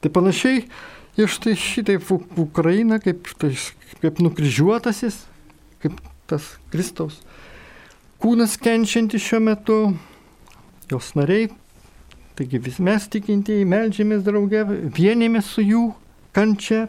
Tai 0.00 0.12
panašiai 0.12 0.64
ir 1.20 1.30
štai 1.30 1.56
šitaip 1.58 2.08
Ukraina, 2.40 3.00
kaip, 3.02 3.30
tai, 3.40 3.54
kaip 4.00 4.20
nukryžiuotasis, 4.22 5.24
kaip 5.82 5.98
tas 6.30 6.54
Kristaus 6.70 7.20
kūnas 8.20 8.58
kenčiantis 8.60 9.24
šiuo 9.24 9.40
metu, 9.40 9.78
jos 10.90 11.14
nariai, 11.16 11.48
taigi 12.36 12.60
vis 12.60 12.76
mes 12.84 13.06
tikintieji 13.08 13.68
melžiamės 13.68 14.24
draugė, 14.26 14.64
vienėmės 14.96 15.48
su 15.54 15.64
jų 15.64 15.84
kančia 16.36 16.82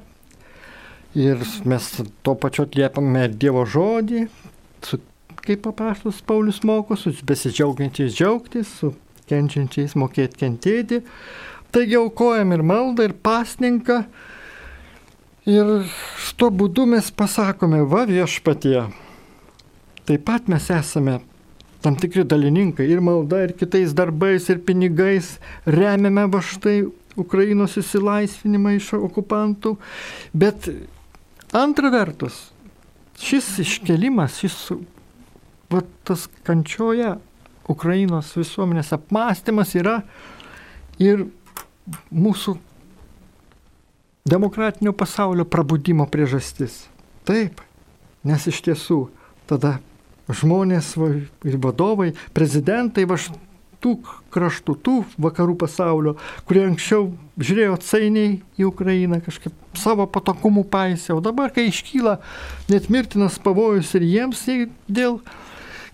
ir 1.15 1.39
mes 1.67 1.87
tuo 2.23 2.35
pačiu 2.35 2.65
atliepame 2.65 3.29
Dievo 3.31 3.63
žodį, 3.63 4.25
su, 4.85 4.99
kaip 5.41 5.63
paprastas 5.65 6.21
Paulius 6.25 6.61
moko, 6.67 6.97
su 6.97 7.13
besidžiaugiančiais 7.27 8.15
džiaugtis, 8.17 8.75
su 8.81 8.93
kenčiančiais 9.29 9.95
mokėti 9.99 10.43
kentėti. 10.43 11.01
Taigi 11.71 11.97
aukojam 11.99 12.51
ir 12.55 12.63
maldą, 12.67 13.07
ir 13.07 13.15
pasninką. 13.23 14.03
Ir 15.49 15.69
šito 16.21 16.51
būdu 16.53 16.85
mes 16.91 17.07
pasakome, 17.17 17.81
va 17.89 18.03
viešpatie, 18.05 18.83
taip 20.05 20.25
pat 20.27 20.51
mes 20.51 20.67
esame 20.69 21.17
tam 21.81 21.95
tikri 21.97 22.23
dalininkai 22.29 22.85
ir 22.85 23.01
malda, 23.01 23.39
ir 23.47 23.55
kitais 23.57 23.95
darbais, 23.97 24.45
ir 24.53 24.61
pinigais 24.65 25.39
remiame 25.65 26.27
va 26.29 26.43
štai 26.45 26.83
Ukrainos 27.19 27.73
įsilaisvinimą 27.81 28.75
iš 28.77 28.91
okupantų. 28.99 29.75
Bet 30.33 30.69
antra 31.57 31.89
vertus, 31.93 32.50
šis 33.21 33.47
iškelimas, 33.63 34.39
šis 34.41 34.57
va, 35.71 35.83
tas 36.07 36.27
kančioje 36.47 37.15
Ukrainos 37.71 38.33
visuomenės 38.35 38.91
apmąstymas 38.97 39.75
yra 39.79 40.01
ir 41.01 41.27
mūsų 42.11 42.57
demokratinio 44.31 44.93
pasaulio 44.97 45.45
prabudimo 45.45 46.05
priežastis. 46.09 46.85
Taip, 47.25 47.61
nes 48.27 48.47
iš 48.49 48.61
tiesų 48.65 49.05
tada 49.49 49.77
žmonės 50.31 50.93
vadovai, 50.97 52.11
prezidentai 52.35 53.05
va, 53.09 53.17
tų 53.81 53.97
kraštų, 54.33 54.75
tų 54.85 54.95
vakarų 55.21 55.57
pasaulio, 55.63 56.15
kurie 56.47 56.63
anksčiau 56.69 57.09
žiūrėjo 57.41 57.75
atsainiai 57.77 58.39
į 58.59 58.67
Ukrainą, 58.69 59.21
kažkaip 59.25 59.77
savo 59.77 60.05
patokumų 60.07 60.65
paisė, 60.71 61.15
o 61.17 61.21
dabar, 61.23 61.53
kai 61.53 61.67
iškyla 61.69 62.19
net 62.71 62.89
mirtinas 62.93 63.39
pavojus 63.41 63.93
ir 63.97 64.07
jiems 64.07 64.45
dėl 64.87 65.19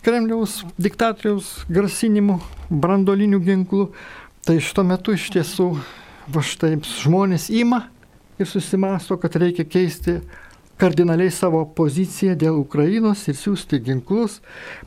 Kremliaus 0.05 0.61
diktatoriaus 0.79 1.65
grasinimų 1.67 2.37
brandolinių 2.69 3.39
ginklų, 3.43 3.89
tai 4.45 4.59
šito 4.63 4.85
metu 4.87 5.15
iš 5.17 5.25
tiesų 5.33 5.71
va 6.31 6.43
štai 6.43 6.77
žmonės 7.01 7.49
ima 7.51 7.87
ir 8.37 8.47
susimasto, 8.47 9.17
kad 9.19 9.35
reikia 9.35 9.65
keisti 9.67 10.19
kardinaliai 10.77 11.31
savo 11.33 11.63
poziciją 11.77 12.35
dėl 12.37 12.59
Ukrainos 12.61 13.23
ir 13.29 13.37
siūsti 13.37 13.79
ginklus, 13.83 14.39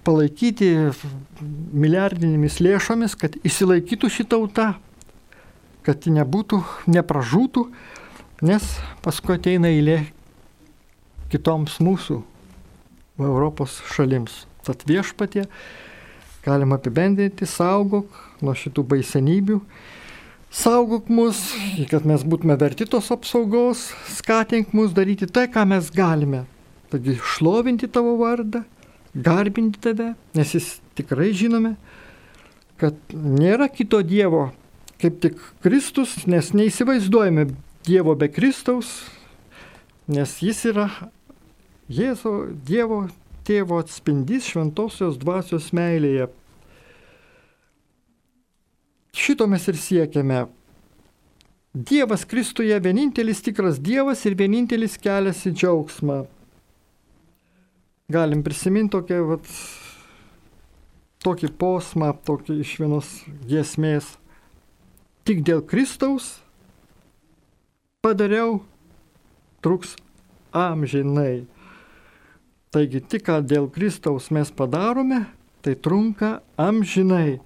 palaikyti 0.07 0.71
milijardinėmis 1.75 2.61
lėšomis, 2.63 3.17
kad 3.19 3.37
įsilaikytų 3.47 4.11
ši 4.11 4.27
tauta, 4.31 4.69
kad 5.87 6.07
ji 6.07 6.15
nebūtų, 6.15 6.63
nepražūtų, 6.95 7.67
nes 8.47 8.67
paskui 9.05 9.37
ateina 9.37 9.71
eilė 9.73 10.05
kitoms 11.33 11.79
mūsų 11.83 12.21
Europos 13.21 13.81
šalims. 13.93 14.45
Tad 14.65 14.85
viešpatė 14.89 15.47
galima 16.45 16.79
apibendrinti, 16.79 17.49
saugok 17.49 18.15
nuo 18.45 18.55
šitų 18.57 18.85
baisenybių 18.95 19.61
saugok 20.51 21.09
mus, 21.13 21.41
kad 21.91 22.07
mes 22.09 22.25
būtume 22.27 22.57
verti 22.61 22.87
tos 22.91 23.11
apsaugos, 23.15 23.89
skatink 24.11 24.75
mus 24.77 24.95
daryti 24.97 25.29
tai, 25.31 25.47
ką 25.51 25.67
mes 25.71 25.91
galime. 25.95 26.45
Taigi 26.91 27.15
šlovinti 27.23 27.87
tavo 27.91 28.17
vardą, 28.19 28.65
garbinti 29.15 29.79
tave, 29.83 30.13
nes 30.35 30.55
jis 30.57 30.73
tikrai 30.99 31.31
žinome, 31.37 31.77
kad 32.83 32.99
nėra 33.15 33.71
kito 33.71 34.03
Dievo, 34.03 34.49
kaip 35.01 35.21
tik 35.23 35.39
Kristus, 35.63 36.19
nes 36.27 36.51
neįsivaizduojame 36.57 37.47
Dievo 37.87 38.17
be 38.19 38.29
Kristaus, 38.33 38.91
nes 40.11 40.41
jis 40.43 40.67
yra 40.73 40.91
Jėzo 41.91 42.51
Dievo 42.67 43.05
tėvo 43.47 43.81
atspindys 43.83 44.47
šventosios 44.51 45.17
dvasios 45.19 45.71
meilėje 45.75 46.29
Šito 49.13 49.47
mes 49.51 49.67
ir 49.69 49.79
siekiame. 49.79 50.45
Dievas 51.75 52.25
Kristuje 52.25 52.79
vienintelis 52.83 53.43
tikras 53.43 53.79
Dievas 53.79 54.25
ir 54.27 54.35
vienintelis 54.39 54.97
kelias 54.99 55.45
į 55.47 55.55
džiaugsmą. 55.55 56.25
Galim 58.11 58.43
prisiminti 58.43 58.97
tokią, 58.97 59.21
vat, 59.29 59.51
tokį 61.23 61.53
posmą, 61.61 62.11
tokį 62.27 62.57
iš 62.65 62.73
vienos 62.83 63.11
giesmės. 63.47 64.17
Tik 65.23 65.45
dėl 65.47 65.63
Kristaus 65.63 66.41
padariau, 68.03 68.65
truks 69.63 69.95
amžinai. 70.57 71.45
Taigi 72.75 73.03
tik 73.03 73.31
dėl 73.47 73.69
Kristaus 73.71 74.31
mes 74.35 74.51
padarome, 74.51 75.27
tai 75.63 75.75
trunka 75.75 76.41
amžinai. 76.59 77.39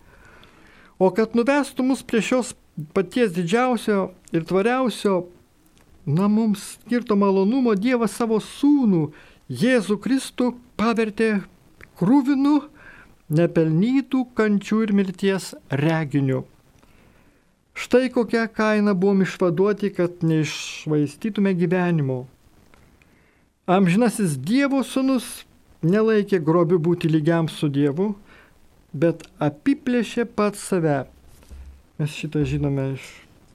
O 0.98 1.10
kad 1.14 1.34
nuvestų 1.34 1.86
mus 1.86 2.04
prie 2.06 2.22
šios 2.22 2.52
paties 2.94 3.32
didžiausio 3.34 4.12
ir 4.34 4.44
tvariausio, 4.46 5.24
na 6.06 6.28
mums 6.28 6.74
skirto 6.74 7.16
malonumo, 7.16 7.74
Dievas 7.74 8.14
savo 8.18 8.38
sūnų, 8.42 9.08
Jėzų 9.48 9.98
Kristų 10.00 10.54
pavertė 10.78 11.44
krūvinu, 11.98 12.60
nepelnytų 13.34 14.24
kančių 14.36 14.82
ir 14.84 14.92
mirties 14.96 15.54
reginiu. 15.70 16.44
Štai 17.74 18.06
kokią 18.14 18.46
kainą 18.54 18.94
buvom 18.94 19.24
išvaduoti, 19.24 19.90
kad 19.96 20.22
neišvaistytume 20.22 21.56
gyvenimo. 21.58 22.24
Amžinasis 23.66 24.36
Dievo 24.38 24.84
sūnus 24.86 25.42
nelaikė 25.82 26.38
grobiu 26.44 26.78
būti 26.78 27.10
lygiam 27.10 27.48
su 27.50 27.68
Dievu, 27.72 28.12
bet 28.94 29.26
apiplėšė 29.42 30.24
pats 30.38 30.62
save. 30.70 31.02
Mes 31.98 32.14
šitą 32.14 32.44
žinome 32.46 32.94
iš. 32.94 33.08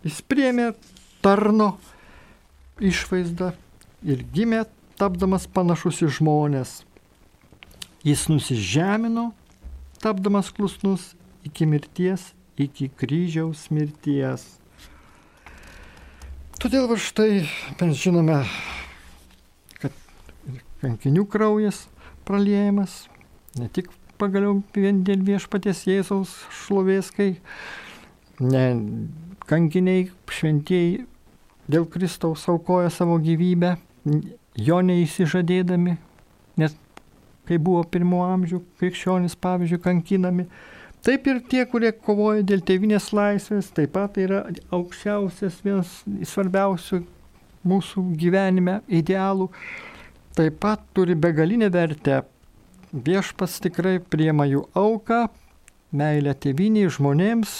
Jis 0.03 0.19
priemė 0.27 0.73
tarno 1.23 1.73
išvaizdą 2.79 3.53
ir 4.07 4.23
gimė 4.35 4.63
tapdamas 4.99 5.47
panašus 5.51 6.03
į 6.05 6.11
žmonės. 6.19 6.81
Jis 8.07 8.27
nusižemino, 8.31 9.29
tapdamas 9.99 10.51
klusnus 10.55 11.13
iki 11.47 11.67
mirties, 11.67 12.31
iki 12.59 12.87
kryžiaus 12.99 13.67
mirties. 13.75 14.45
Todėl 16.59 16.89
va 16.91 16.97
štai 16.99 17.45
mes 17.79 17.99
žinome, 17.99 18.41
kad 19.79 19.95
kankinių 20.81 21.23
kraujas 21.31 21.85
praliejimas, 22.27 23.05
ne 23.55 23.69
tik 23.71 23.87
pagaliau 24.19 24.59
vien 24.75 25.03
dėl 25.07 25.23
viešpatės 25.27 25.85
Jėzaus 25.87 26.33
šlovės, 26.63 27.11
kai 27.15 27.31
ne, 28.39 28.65
kankiniai 29.49 30.09
šventieji 30.31 31.05
dėl 31.69 31.85
Kristaus 31.89 32.47
aukoja 32.49 32.89
savo 32.93 33.19
gyvybę, 33.21 33.75
jo 34.59 34.79
neįsižadėdami, 34.85 35.95
nes 36.59 36.75
kai 37.49 37.57
buvo 37.57 37.83
pirmo 37.89 38.23
amžių 38.27 38.61
krikščionys, 38.81 39.37
pavyzdžiui, 39.41 39.81
kankinami. 39.81 40.47
Taip 41.05 41.27
ir 41.31 41.39
tie, 41.49 41.63
kurie 41.69 41.93
kovoja 41.95 42.43
dėl 42.45 42.61
tėvinės 42.65 43.13
laisvės, 43.15 43.71
taip 43.73 43.93
pat 43.95 44.17
yra 44.19 44.43
aukščiausias, 44.75 45.61
vienas 45.63 45.93
svarbiausių 46.27 46.99
mūsų 47.69 48.03
gyvenime 48.19 48.81
idealų, 48.99 49.47
taip 50.35 50.59
pat 50.63 50.83
turi 50.95 51.15
begalinę 51.15 51.71
vertę 51.73 52.21
viešpas 52.93 53.59
tikrai 53.63 53.99
priema 53.99 54.47
jų 54.49 54.63
auką, 54.77 55.27
meilę 55.91 56.33
tėviniai 56.37 56.89
žmonėms 56.93 57.53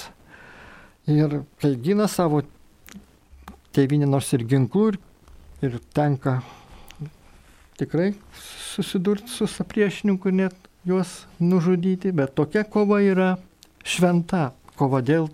ir 1.10 1.42
kai 1.62 1.74
gina 1.82 2.08
savo 2.10 2.44
tėvinį 3.76 4.10
nors 4.10 4.30
ir 4.34 4.46
ginklų 4.50 4.86
ir, 4.94 5.00
ir 5.66 5.78
tenka 5.94 6.40
tikrai 7.80 8.12
susidurti 8.36 9.32
su 9.32 9.48
sapriešininku, 9.48 10.32
net 10.36 10.56
juos 10.88 11.24
nužudyti, 11.40 12.12
bet 12.16 12.36
tokia 12.36 12.66
kova 12.68 13.00
yra 13.04 13.36
šventa, 13.88 14.52
kova 14.80 15.02
dėl 15.06 15.30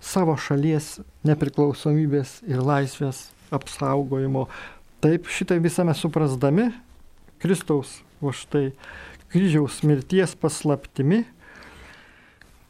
savo 0.00 0.36
šalies 0.40 0.98
nepriklausomybės 1.26 2.40
ir 2.48 2.62
laisvės 2.64 3.28
apsaugojimo. 3.54 4.46
Taip 5.00 5.28
šitą 5.32 5.58
visą 5.62 5.84
mes 5.88 6.00
suprasdami 6.00 6.70
Kristaus 7.40 8.00
už 8.20 8.44
tai 8.52 8.64
kryžiaus 9.30 9.80
mirties 9.86 10.34
paslaptimi, 10.38 11.22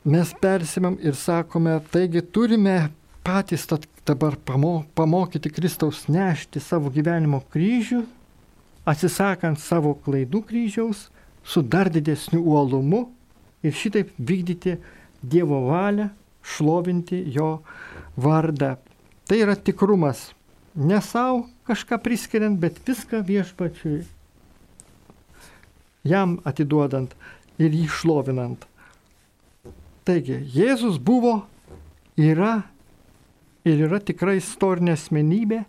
mes 0.04 0.32
persimėm 0.42 0.98
ir 1.04 1.16
sakome, 1.16 1.78
taigi 1.92 2.20
turime 2.20 2.90
patys 3.24 3.66
dabar 4.06 4.36
pamokyti 4.94 5.52
Kristaus 5.52 6.06
nešti 6.08 6.60
savo 6.60 6.92
gyvenimo 6.92 7.40
kryžių, 7.52 8.02
atsisakant 8.88 9.60
savo 9.60 9.94
klaidų 10.04 10.42
kryžiaus, 10.48 11.08
su 11.44 11.62
dar 11.62 11.88
didesniu 11.92 12.42
uolumu 12.44 13.06
ir 13.64 13.76
šitaip 13.76 14.12
vykdyti 14.18 14.78
Dievo 15.20 15.66
valią, 15.68 16.08
šlovinti 16.40 17.18
jo 17.28 17.58
vardą. 18.16 18.78
Tai 19.28 19.36
yra 19.36 19.52
tikrumas. 19.52 20.30
Ne 20.74 21.00
savo 21.04 21.42
kažką 21.68 21.98
priskiriant, 22.00 22.56
bet 22.56 22.80
viską 22.86 23.20
viešpačiui 23.26 24.00
jam 26.06 26.38
atiduodant 26.48 27.14
ir 27.60 27.74
jį 27.76 27.86
šlovinant. 27.92 28.64
Taigi, 30.08 30.40
Jėzus 30.54 30.98
buvo, 30.98 31.42
yra 32.16 32.62
ir 33.68 33.84
yra 33.86 34.00
tikrai 34.00 34.38
istorinė 34.40 34.96
asmenybė, 34.96 35.64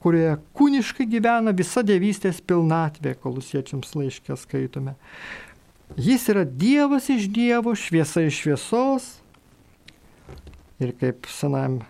kurioje 0.00 0.36
kūniškai 0.56 1.06
gyvena 1.10 1.52
visa 1.56 1.82
dievystės 1.84 2.40
pilnatvė, 2.44 3.14
kolusiečiams 3.20 3.94
laiškė 3.96 4.36
skaitome. 4.40 4.96
Jis 5.98 6.28
yra 6.30 6.44
Dievas 6.44 7.08
iš 7.10 7.26
Dievo, 7.34 7.74
šviesa 7.74 8.22
iš 8.28 8.44
šviesos. 8.44 9.08
Ir 10.80 10.94
kaip 11.00 11.26
senam 11.28 11.80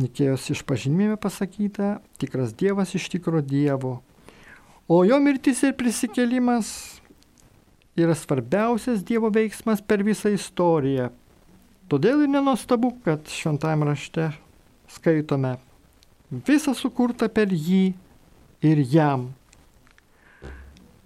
Nikėjos 0.00 0.48
išpažinime 0.50 1.14
pasakyta, 1.22 2.00
tikras 2.18 2.54
Dievas 2.58 2.96
iš 2.98 3.06
tikro 3.12 3.44
Dievo. 3.44 4.00
O 4.88 5.00
jo 5.08 5.16
mirtis 5.16 5.62
ir 5.64 5.72
prisikėlimas 5.80 6.70
yra 7.96 8.12
svarbiausias 8.18 9.04
Dievo 9.06 9.30
veiksmas 9.32 9.80
per 9.80 10.02
visą 10.04 10.34
istoriją. 10.34 11.08
Todėl 11.88 12.24
ir 12.24 12.32
nenostabu, 12.32 12.90
kad 13.04 13.28
šventajame 13.32 13.88
rašte 13.88 14.28
skaitome 14.92 15.54
visa 16.44 16.74
sukurta 16.76 17.30
per 17.32 17.52
jį 17.52 17.94
ir 18.64 18.84
jam. 18.92 19.32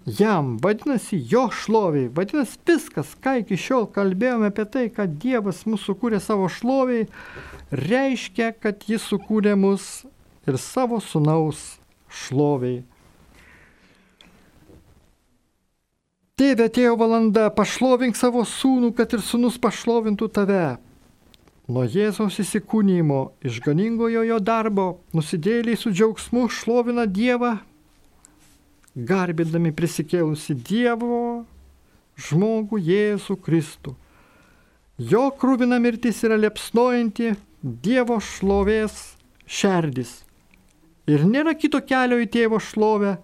jam, 0.08 0.56
vadinasi, 0.64 1.18
jo 1.28 1.50
šloviai, 1.52 2.08
vadinasi, 2.08 2.56
viskas, 2.66 3.10
ką 3.20 3.42
iki 3.42 3.58
šiol 3.60 3.84
kalbėjome 3.92 4.48
apie 4.48 4.64
tai, 4.64 4.86
kad 4.88 5.18
Dievas 5.20 5.66
mūsų 5.68 5.92
sukūrė 5.92 6.20
savo 6.24 6.48
šloviai, 6.48 7.04
reiškia, 7.70 8.54
kad 8.56 8.86
jis 8.88 9.04
sukūrė 9.04 9.52
mus 9.54 10.06
ir 10.48 10.56
savo 10.56 10.96
sunaus 11.04 11.76
šloviai. 12.08 12.86
Tėve, 16.38 16.68
atėjo 16.68 16.92
valanda, 16.94 17.48
pašlovink 17.50 18.14
savo 18.14 18.44
sūnų, 18.46 18.92
kad 18.94 19.10
ir 19.16 19.22
sūnus 19.26 19.56
pašlovintų 19.58 20.28
tave. 20.30 20.66
Nuo 21.66 21.82
Jėzaus 21.82 22.36
įsikūnymo, 22.38 23.22
išganingojo 23.42 24.22
jo 24.22 24.36
darbo, 24.38 24.84
nusidėliai 25.18 25.74
su 25.76 25.90
džiaugsmu 25.90 26.44
šlovina 26.54 27.08
Dievą, 27.10 27.56
garbindami 28.94 29.72
prisikėlusi 29.74 30.54
Dievo 30.68 31.18
žmogų 32.28 32.78
Jėzų 32.86 33.36
Kristų. 33.42 33.96
Jo 34.98 35.24
krūvina 35.40 35.80
mirtis 35.82 36.22
yra 36.22 36.38
liepsnojanti 36.38 37.32
Dievo 37.62 38.20
šlovės 38.22 39.16
šerdis. 39.42 40.20
Ir 41.10 41.26
nėra 41.26 41.56
kito 41.58 41.82
kelio 41.82 42.20
į 42.22 42.30
tėvo 42.30 42.62
šlovę, 42.62 43.16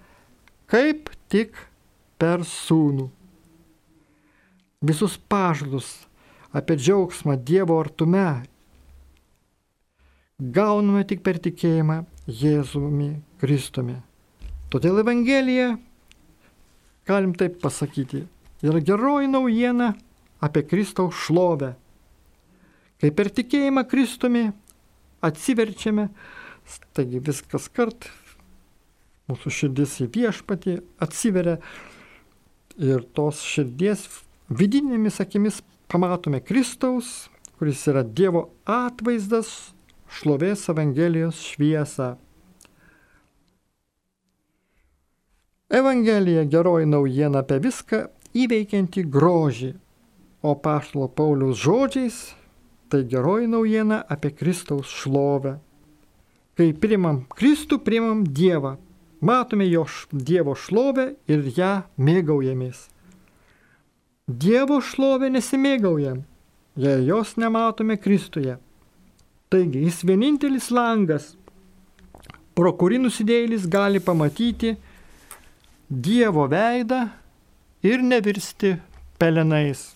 kaip 0.66 1.14
tik 1.30 1.54
per 2.18 2.44
sūnų. 2.48 3.08
Visus 4.84 5.16
pažadus 5.30 5.88
apie 6.54 6.76
džiaugsmą 6.78 7.36
Dievo 7.40 7.78
artume 7.80 8.44
gauname 10.38 11.04
tik 11.08 11.22
per 11.24 11.38
tikėjimą 11.42 12.02
Jėzumi 12.28 13.14
Kristumi. 13.40 13.96
Todėl 14.72 15.00
Evangelija, 15.04 15.74
galim 17.06 17.34
taip 17.38 17.60
pasakyti, 17.62 18.24
yra 18.64 18.80
geroji 18.82 19.30
naujiena 19.30 19.92
apie 20.42 20.64
Kristaus 20.66 21.16
šlovę. 21.26 21.74
Kai 23.00 23.10
per 23.14 23.30
tikėjimą 23.34 23.84
Kristumi 23.90 24.48
atsiverčiame, 25.24 26.08
taigi 26.96 27.20
viskas 27.24 27.68
kart, 27.72 28.08
mūsų 29.30 29.52
širdis 29.58 29.98
į 30.04 30.10
viešpatį 30.14 30.78
atsiveria 31.04 31.58
ir 32.78 33.04
tos 33.14 33.42
širdies 33.44 34.06
vidinėmis 34.50 35.20
akimis 35.22 35.60
pamatome 35.90 36.40
Kristaus, 36.44 37.28
kuris 37.58 37.84
yra 37.90 38.02
Dievo 38.02 38.48
atvaizdas, 38.66 39.74
šlovės 40.10 40.68
Evangelijos 40.72 41.40
šviesą. 41.52 42.14
Evangelija 45.74 46.44
geroji 46.46 46.86
naujiena 46.86 47.40
apie 47.42 47.58
viską 47.62 48.04
įveikianti 48.36 49.06
grožį, 49.10 49.72
o 50.44 50.52
Paštalo 50.54 51.08
Pauliaus 51.08 51.62
žodžiais 51.64 52.18
tai 52.92 53.02
geroji 53.10 53.48
naujiena 53.50 54.02
apie 54.08 54.30
Kristaus 54.30 54.90
šlovę. 54.92 55.56
Kai 56.54 56.68
primam 56.78 57.24
Kristų, 57.32 57.80
primam 57.82 58.22
Dievą, 58.22 58.76
matome 59.24 59.66
jo 59.70 59.86
Dievo 60.12 60.54
šlovę 60.54 61.14
ir 61.30 61.46
ją 61.56 61.72
mėgaujamės. 61.96 62.88
Dievo 64.28 64.80
šlovę 64.80 65.28
nesimėgaujam, 65.32 66.22
jei 66.80 67.04
jos 67.08 67.34
nematome 67.40 67.96
Kristuje. 68.00 68.56
Taigi 69.52 69.84
jis 69.84 70.00
vienintelis 70.08 70.70
langas, 70.72 71.34
pro 72.56 72.72
kurį 72.78 73.02
nusidėjėlis 73.04 73.68
gali 73.70 74.00
pamatyti 74.00 74.76
Dievo 75.88 76.46
veidą 76.48 77.04
ir 77.84 78.00
nevirsti 78.02 78.72
pelenais. 79.20 79.92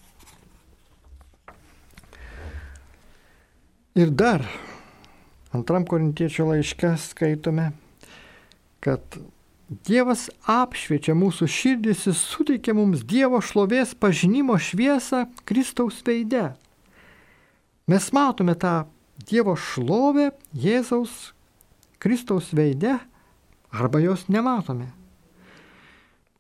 Ir 3.99 4.13
dar 4.15 4.45
antram 5.57 5.89
korintiečio 5.89 6.47
laiške 6.53 6.93
skaitome, 7.03 7.73
kad 8.85 9.03
Dievas 9.69 10.31
apšviečia 10.49 11.13
mūsų 11.13 11.45
širdis 11.53 12.07
ir 12.09 12.15
suteikia 12.17 12.73
mums 12.73 13.03
Dievo 13.05 13.43
šlovės 13.45 13.93
pažinimo 13.93 14.57
šviesą 14.57 15.27
Kristaus 15.45 16.01
veide. 16.07 16.55
Mes 17.89 18.09
matome 18.17 18.55
tą 18.57 18.87
Dievo 19.29 19.59
šlovę 19.61 20.31
Jėzaus 20.57 21.35
Kristaus 22.01 22.53
veide 22.57 22.97
arba 23.69 24.01
jos 24.01 24.25
nematome. 24.33 24.89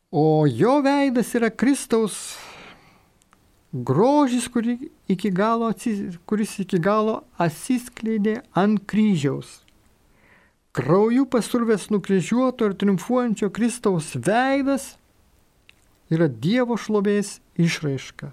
O 0.08 0.46
jo 0.48 0.78
veidas 0.80 1.34
yra 1.36 1.50
Kristaus 1.50 2.38
grožis, 3.72 4.48
kuri 4.48 4.78
iki 5.08 5.30
galo, 5.30 5.68
kuris 6.24 6.58
iki 6.64 6.80
galo 6.80 7.22
atsiskleidė 7.36 8.38
ant 8.56 8.80
kryžiaus. 8.88 9.67
Krauju 10.78 11.24
pasurvės 11.26 11.88
nukryžiuoto 11.90 12.68
ir 12.68 12.74
triumfuojančio 12.78 13.48
Kristaus 13.50 14.12
veidas 14.14 14.92
yra 16.14 16.28
Dievo 16.30 16.76
šlovės 16.78 17.40
išraiška. 17.58 18.30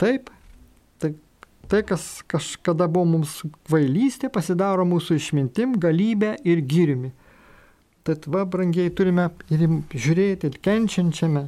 Taip, 0.00 0.30
tai, 1.00 1.10
tai 1.68 1.82
kas 1.88 2.06
kažkada 2.28 2.88
buvo 2.88 3.10
mums 3.18 3.42
kvailystė, 3.68 4.30
pasidaro 4.32 4.86
mūsų 4.88 5.18
išmintim, 5.20 5.76
galybė 5.80 6.34
ir 6.48 6.64
gyrimi. 6.64 7.12
Tad 8.08 8.24
va, 8.30 8.46
brangiai, 8.48 8.88
turime 8.96 9.28
ir 9.52 9.66
žiūrėti 9.92 10.48
ir 10.48 10.58
kenčiančiame 10.62 11.46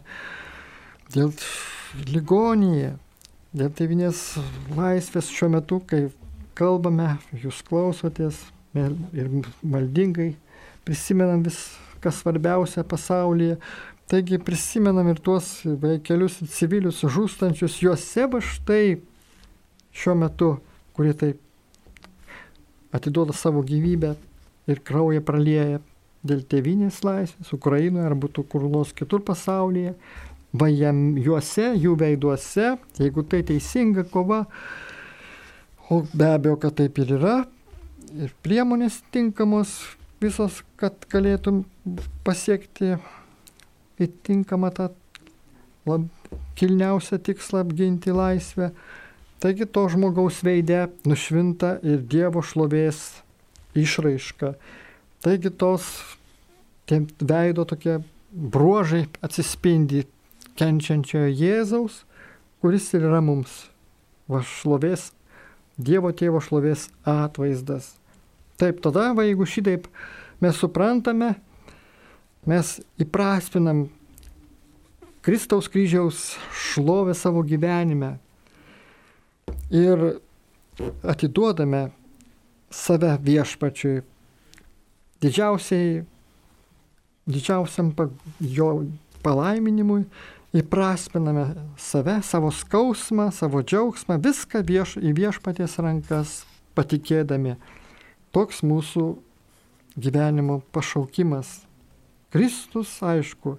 dėl 1.14 1.32
ligonyje, 2.12 2.92
dėl 3.56 3.72
tevinės 3.72 4.22
laisvės 4.76 5.32
šiuo 5.32 5.52
metu, 5.56 5.80
kai 5.80 6.08
kalbame, 6.58 7.14
jūs 7.32 7.62
klausotės, 7.64 8.42
ir 8.74 9.30
maldingai 9.62 10.32
prisimenam 10.86 11.42
vis, 11.44 11.58
kas 12.00 12.22
svarbiausia 12.22 12.84
pasaulyje. 12.84 13.58
Taigi 14.08 14.38
prisimenam 14.40 15.08
ir 15.12 15.18
tuos 15.20 15.50
vaikelius 15.64 16.38
civilius 16.54 17.02
žūstančius, 17.04 17.76
juose 17.82 18.24
va 18.32 18.40
štai 18.40 18.96
šiuo 19.92 20.14
metu, 20.16 20.54
kurie 20.96 21.12
taip 21.12 21.42
atiduoda 22.96 23.36
savo 23.36 23.60
gyvybę 23.68 24.14
ir 24.68 24.80
kraują 24.84 25.20
pralieja 25.24 25.82
dėl 26.24 26.40
tėvinės 26.48 27.02
laisvės 27.04 27.52
Ukrainoje 27.52 28.06
ar 28.08 28.16
būtų 28.18 28.46
kur 28.50 28.64
nors 28.70 28.94
kitur 28.96 29.20
pasaulyje, 29.24 29.92
va 30.52 30.68
jam 30.72 31.18
juose, 31.20 31.74
jų 31.76 31.94
veiduose, 32.00 32.72
jeigu 32.98 33.24
tai 33.28 33.42
teisinga 33.46 34.06
kova, 34.08 34.46
o 35.92 36.02
be 36.12 36.32
abejo, 36.32 36.56
kad 36.64 36.76
taip 36.80 36.98
ir 37.04 37.14
yra, 37.18 37.36
ir 38.14 38.34
priemonės 38.44 39.00
tinkamos 39.14 39.74
visos, 40.22 40.62
kad 40.80 41.06
galėtum 41.12 41.62
pasiekti 42.26 42.96
įtinkamą 44.02 44.70
tą 44.74 44.88
lab, 45.88 46.08
kilniausią 46.58 47.18
tikslą 47.24 47.62
apginti 47.66 48.14
laisvę. 48.14 48.70
Taigi 49.38 49.68
to 49.70 49.84
žmogaus 49.92 50.42
veidė 50.42 50.88
nušvinta 51.06 51.76
ir 51.86 52.02
Dievo 52.02 52.42
šlovės 52.42 53.22
išraiška. 53.78 54.54
Taigi 55.22 55.52
tos 55.54 55.86
veido 56.88 57.64
tokie 57.68 58.00
bruožai 58.32 59.06
atsispindi 59.22 60.04
kenčiančiojo 60.58 61.30
Jėzaus, 61.30 62.02
kuris 62.62 62.90
ir 62.96 63.06
yra 63.06 63.20
mums 63.22 63.68
va 64.28 64.42
šlovės 64.42 65.12
Dievo 65.78 66.10
tėvo 66.12 66.40
šlovės 66.42 66.88
atvaizdas. 67.06 67.92
Taip, 68.58 68.80
tada, 68.82 69.12
va, 69.14 69.22
jeigu 69.26 69.46
šitaip 69.46 69.86
mes 70.42 70.58
suprantame, 70.58 71.36
mes 72.48 72.78
įprasminam 72.98 73.86
Kristaus 75.22 75.68
kryžiaus 75.70 76.32
šlovę 76.54 77.14
savo 77.14 77.42
gyvenime 77.46 78.16
ir 79.70 80.04
atiduodame 81.02 81.88
save 82.70 83.12
viešpačiui 83.22 84.02
didžiausiai, 85.22 86.02
didžiausiam 87.28 87.90
jo 88.40 88.68
palaiminimui 89.22 90.04
įprasminame 90.56 91.44
save, 91.76 92.18
savo 92.24 92.50
skausmą, 92.54 93.28
savo 93.34 93.62
džiaugsmą, 93.62 94.16
viską 94.24 94.62
vieš, 94.64 94.96
į 95.00 95.12
viešpaties 95.16 95.76
rankas 95.82 96.42
patikėdami. 96.78 97.56
Toks 98.32 98.62
mūsų 98.64 99.04
gyvenimo 99.98 100.60
pašaukimas. 100.72 101.60
Kristus, 102.32 102.90
aišku, 103.00 103.56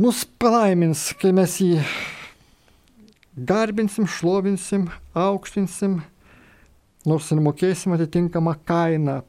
mus 0.00 0.24
palaimins, 0.38 1.10
kai 1.16 1.32
mes 1.32 1.56
jį 1.60 1.80
garbinsim, 3.36 4.04
šlovinsim, 4.04 4.90
aukštinsim, 5.16 6.02
nors 7.08 7.30
ir 7.32 7.40
mokėsim 7.40 7.96
atitinkamą 7.96 8.58
kainą. 8.68 9.22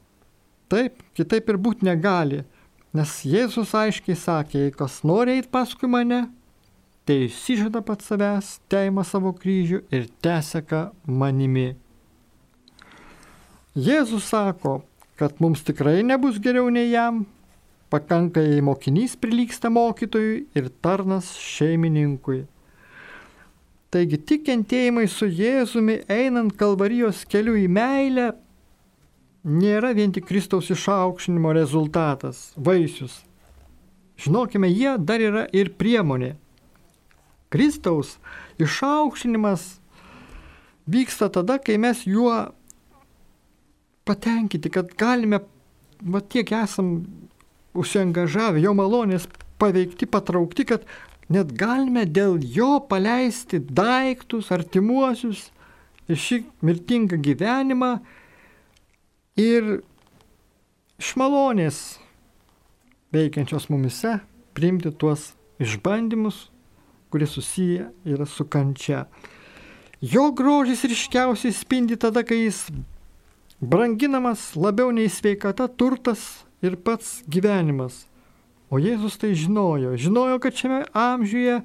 Taip, 0.68 1.00
kitaip 1.16 1.48
ir 1.48 1.60
būti 1.60 1.88
negali. 1.88 2.44
Nes 2.94 3.12
Jėzus 3.26 3.72
aiškiai 3.74 4.14
sakė, 4.14 4.58
jei 4.66 4.72
kas 4.74 5.00
nori 5.02 5.32
eiti 5.34 5.48
paskui 5.50 5.88
mane, 5.90 6.28
tai 7.02 7.24
išsižada 7.26 7.80
pat 7.82 8.04
savęs, 8.06 8.60
teima 8.70 9.02
savo 9.02 9.32
kryžių 9.34 9.80
ir 9.90 10.06
tęseka 10.22 10.84
manimi. 11.04 11.72
Jėzus 13.74 14.28
sako, 14.30 14.84
kad 15.18 15.42
mums 15.42 15.66
tikrai 15.66 16.04
nebus 16.06 16.38
geriau 16.38 16.70
nei 16.70 16.92
jam, 16.92 17.24
pakanka 17.90 18.44
jei 18.46 18.62
mokinys 18.62 19.18
prilyksta 19.18 19.74
mokytojui 19.74 20.44
ir 20.54 20.70
tarnas 20.78 21.32
šeimininkui. 21.34 22.44
Taigi 23.90 24.22
tik 24.22 24.46
kentėjimai 24.46 25.08
su 25.10 25.26
Jėzumi 25.26 26.00
einant 26.10 26.54
kalvarijos 26.58 27.26
keliu 27.26 27.58
į 27.58 27.66
meilę 27.74 28.30
nėra 29.44 29.92
vien 29.94 30.12
tik 30.12 30.26
Kristaus 30.28 30.70
išaukštinimo 30.72 31.52
rezultatas, 31.54 32.50
vaisius. 32.56 33.20
Žinokime, 34.20 34.70
jie 34.70 34.96
dar 34.98 35.20
yra 35.20 35.44
ir 35.52 35.72
priemonė. 35.78 36.34
Kristaus 37.52 38.16
išaukštinimas 38.62 39.78
vyksta 40.90 41.28
tada, 41.32 41.58
kai 41.58 41.76
mes 41.78 42.02
juo 42.06 42.32
patenkinti, 44.04 44.70
kad 44.70 44.92
galime, 44.98 45.40
va 46.00 46.20
tiek 46.20 46.50
esam 46.52 46.96
užsiengažavę, 47.74 48.62
jo 48.62 48.74
malonės 48.76 49.26
paveikti, 49.58 50.06
patraukti, 50.10 50.66
kad 50.68 50.84
net 51.32 51.52
galime 51.58 52.04
dėl 52.06 52.38
jo 52.42 52.78
paleisti 52.88 53.60
daiktus, 53.60 54.52
artimuosius 54.54 55.48
ir 56.08 56.20
šį 56.20 56.42
mirtingą 56.66 57.18
gyvenimą 57.24 57.96
ir 59.36 59.80
iš 60.98 61.14
malonės 61.18 61.98
veikiančios 63.14 63.68
mumise 63.70 64.18
priimti 64.54 64.92
tuos 64.94 65.32
išbandymus, 65.62 66.48
kurie 67.10 67.26
susiję 67.26 67.90
yra 68.06 68.26
su 68.26 68.44
kančia. 68.44 69.06
Jo 70.02 70.30
grožis 70.32 70.84
ryškiausiai 70.84 71.54
spindi 71.54 71.96
tada, 71.96 72.22
kai 72.22 72.44
jis 72.44 72.66
branginamas 73.60 74.52
labiau 74.56 74.92
nei 74.92 75.08
sveikata, 75.08 75.68
turtas 75.68 76.44
ir 76.62 76.76
pats 76.76 77.22
gyvenimas. 77.30 78.04
O 78.70 78.78
Jėzus 78.82 79.18
tai 79.20 79.34
žinojo. 79.38 79.94
Žinojo, 80.00 80.38
kad 80.42 80.56
šiame 80.58 80.82
amžiuje 80.94 81.60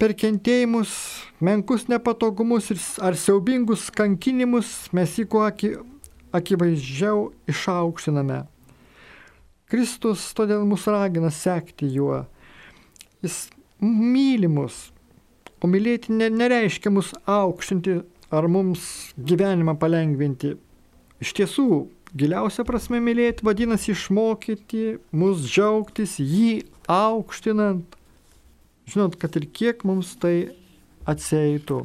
per 0.00 0.14
kentėjimus, 0.18 0.92
menkus 1.40 1.86
nepatogumus 1.88 2.70
ar 3.04 3.16
siaubingus 3.18 3.90
kankinimus 3.94 4.88
mes 4.96 5.18
jį 5.18 5.26
kuo 5.30 5.44
aki, 5.46 5.74
akivaizdžiau 6.34 7.30
išaukštiname. 7.50 8.42
Kristus 9.70 10.26
todėl 10.36 10.66
mus 10.68 10.86
ragina 10.90 11.30
sekti 11.32 11.88
juo. 11.94 12.24
Jis 13.24 13.48
myli 13.80 14.50
mus, 14.50 14.90
o 15.62 15.70
mylėti 15.70 16.12
nereiškia 16.12 16.92
mus 16.92 17.14
aukštinti 17.24 18.02
ar 18.34 18.48
mums 18.50 19.14
gyvenimą 19.16 19.76
palengvinti. 19.80 20.56
Iš 21.22 21.32
tiesų, 21.38 21.68
Giliausia 22.14 22.62
prasme 22.62 23.00
mylėti 23.02 23.42
vadinasi 23.42 23.90
išmokyti 23.90 24.82
mus 25.18 25.40
džiaugtis 25.48 26.20
jį 26.22 26.60
aukštinant. 26.86 27.96
Žinot, 28.86 29.16
kad 29.18 29.34
ir 29.40 29.48
kiek 29.50 29.82
mums 29.88 30.12
tai 30.22 30.52
atseitų. 31.10 31.80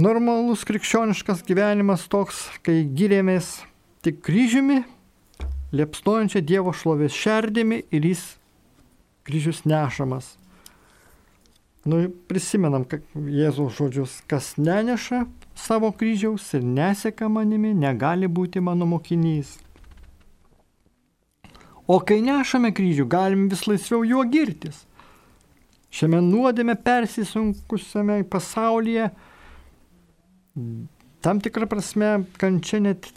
Normalus 0.00 0.62
krikščioniškas 0.64 1.42
gyvenimas 1.44 2.06
toks, 2.08 2.46
kai 2.64 2.78
gyrėmės 2.96 3.58
tik 4.00 4.22
kryžiumi, 4.24 4.78
liepsnojančia 5.76 6.40
Dievo 6.40 6.70
šlovės 6.72 7.12
šerdimi 7.12 7.82
ir 7.92 8.06
jis 8.08 8.22
kryžius 9.28 9.66
nešamas. 9.68 10.38
Nu, 11.84 12.06
prisimenam 12.08 12.86
Jėzaus 12.88 13.76
žodžius, 13.76 14.14
kas 14.24 14.54
neneša 14.56 15.26
savo 15.60 15.90
kryžiaus 15.92 16.46
ir 16.56 16.64
neseka 16.64 17.28
manimi, 17.28 17.74
negali 17.76 18.30
būti 18.32 18.62
mano 18.64 18.88
mokinys. 18.88 19.58
O 21.84 21.98
kai 22.00 22.22
nešame 22.24 22.70
kryžių, 22.72 23.04
galim 23.12 23.44
vis 23.52 23.66
laisviau 23.68 24.06
juo 24.08 24.24
girtis. 24.24 24.86
Šiame 25.92 26.22
nuodėme 26.24 26.78
persisunkusiame 26.80 28.22
pasaulyje 28.32 29.10
tam 31.22 31.40
tikrą 31.40 31.66
prasme 31.70 32.24
kančia 32.38 32.80
net 32.82 33.08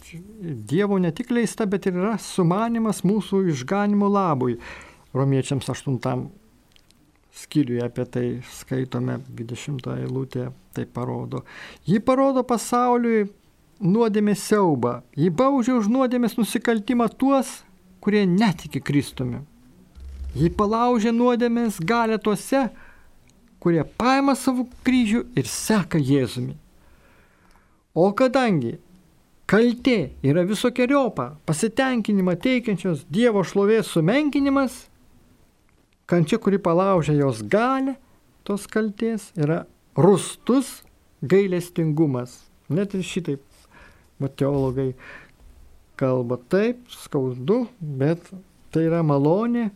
Dievo 0.41 0.99
ne 1.01 1.11
tik 1.11 1.31
leista, 1.33 1.65
bet 1.65 1.87
ir 1.89 1.97
yra 1.99 2.15
sumanimas 2.21 3.03
mūsų 3.07 3.45
išganimo 3.51 4.09
labui. 4.11 4.59
Romiečiams 5.15 5.69
8 5.71 6.27
skyriuje 7.35 7.83
apie 7.83 8.05
tai 8.07 8.27
skaitome 8.47 9.17
20 9.27 9.89
eilutė, 9.97 10.49
tai 10.75 10.85
parodo. 10.85 11.43
Ji 11.87 11.99
parodo 11.99 12.45
pasauliui 12.47 13.25
nuodėmės 13.83 14.45
siaubą. 14.47 15.01
Ji 15.19 15.29
baudžia 15.29 15.75
už 15.75 15.89
nuodėmės 15.91 16.37
nusikaltimą 16.39 17.09
tuos, 17.19 17.63
kurie 17.99 18.23
netiki 18.29 18.79
Kristumi. 18.79 19.41
Ji 20.35 20.51
palaužia 20.51 21.11
nuodėmės 21.15 21.79
galę 21.83 22.19
tuose, 22.19 22.69
kurie 23.59 23.83
paima 23.97 24.35
savo 24.35 24.67
kryžių 24.87 25.25
ir 25.35 25.49
seka 25.49 25.99
Jėzumi. 25.99 26.55
O 27.95 28.09
kadangi 28.11 28.75
kaltė 29.47 30.11
yra 30.25 30.43
visokiojopa 30.43 31.29
pasitenkinimą 31.47 32.35
teikiančios 32.43 33.05
Dievo 33.07 33.45
šlovės 33.47 33.93
sumenkinimas, 33.93 34.81
kančia, 36.09 36.39
kuri 36.41 36.59
palaužia 36.59 37.15
jos 37.15 37.39
galę, 37.47 37.95
tos 38.43 38.67
kalties, 38.67 39.29
yra 39.39 39.63
rustus 39.95 40.81
gailestingumas. 41.23 42.35
Net 42.67 42.97
ir 42.97 43.05
šitaip 43.05 43.41
va, 44.19 44.27
teologai 44.27 44.91
kalba 45.95 46.37
taip, 46.51 46.83
skaudu, 46.91 47.65
bet 47.79 48.27
tai 48.75 48.89
yra 48.89 49.05
malonė, 49.07 49.69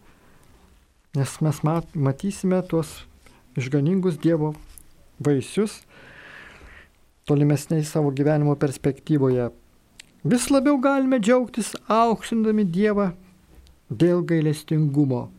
nes 1.15 1.37
mes 1.45 1.63
mat, 1.63 1.87
matysime 1.95 2.59
tuos 2.67 2.97
išganingus 3.55 4.19
Dievo 4.19 4.51
vaisius 5.23 5.79
tolimesniai 7.29 7.85
savo 7.85 8.11
gyvenimo 8.15 8.55
perspektyvoje. 8.59 9.49
Vis 10.23 10.49
labiau 10.51 10.79
galime 10.81 11.21
džiaugtis 11.21 11.75
aukštindami 11.87 12.65
Dievą 12.67 13.11
dėl 13.89 14.25
gailestingumo. 14.27 15.29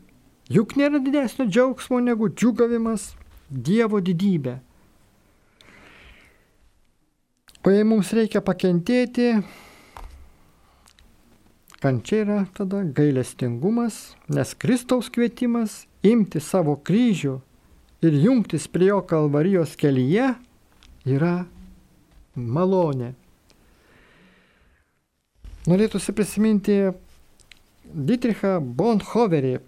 Juk 0.51 0.75
nėra 0.79 1.03
didesnio 1.03 1.47
džiaugsmo 1.47 2.01
negu 2.03 2.31
džiugavimas 2.33 3.11
Dievo 3.51 4.01
didybė. 4.01 4.57
O 7.61 7.71
jei 7.75 7.85
mums 7.85 8.15
reikia 8.17 8.41
pakentėti, 8.41 9.35
kančia 11.83 12.23
yra 12.25 12.39
tada 12.57 12.81
gailestingumas, 12.97 14.15
nes 14.33 14.55
Kristaus 14.57 15.11
kvietimas 15.13 15.83
imti 16.01 16.41
savo 16.41 16.79
kryžių 16.81 17.37
ir 18.01 18.17
jungtis 18.25 18.65
prie 18.73 18.89
jo 18.89 19.03
kalvarijos 19.05 19.77
kelyje 19.77 20.31
yra 21.05 21.35
malonė. 22.35 23.15
Norėtųsi 25.69 26.13
prisiminti 26.17 26.77
Dietrichą 27.91 28.61
Bonhoverį, 28.63 29.59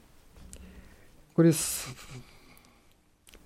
kuris, 1.37 1.61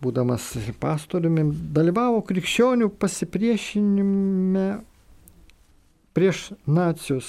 būdamas 0.05 0.53
pastoriumi, 0.81 1.43
dalyvavo 1.75 2.21
krikščionių 2.29 2.89
pasipriešinime 3.01 4.67
prieš 6.17 6.39
nacius. 6.69 7.27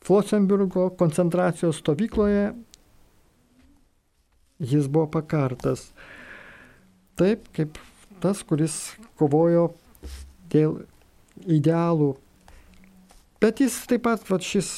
Flosenburgo 0.00 0.90
koncentracijos 0.96 1.76
stovykloje 1.84 2.54
jis 4.60 4.86
buvo 4.86 5.08
pakartas. 5.18 5.90
Taip 7.18 7.48
kaip 7.56 7.80
tas, 8.20 8.44
kuris 8.46 8.92
kovojo 9.20 9.70
dėl 10.52 10.82
idealų 11.48 12.14
Bet 13.40 13.60
jis 13.62 13.72
taip 13.88 14.02
pat, 14.04 14.20
va, 14.28 14.36
šis 14.36 14.68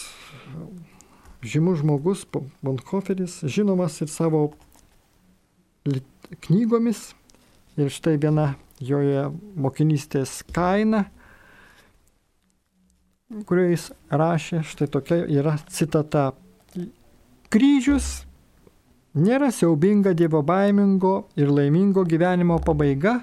žymus 1.42 1.80
žmogus, 1.80 2.20
Bonhoferis, 2.62 3.40
žinomas 3.50 3.96
ir 4.04 4.10
savo 4.10 4.42
knygomis. 6.46 7.08
Ir 7.74 7.90
štai 7.90 8.20
viena 8.22 8.52
joje 8.78 9.24
mokinystės 9.58 10.44
kaina, 10.54 11.06
kurioje 13.48 13.72
jis 13.72 13.88
rašė, 14.22 14.62
štai 14.62 14.90
tokia 14.94 15.18
yra 15.40 15.56
citata. 15.66 16.28
Kryžius 17.50 18.12
nėra 19.14 19.50
siaubinga 19.52 20.14
Dievo 20.16 20.42
baimingo 20.42 21.28
ir 21.36 21.50
laimingo 21.52 22.04
gyvenimo 22.08 22.58
pabaiga, 22.64 23.20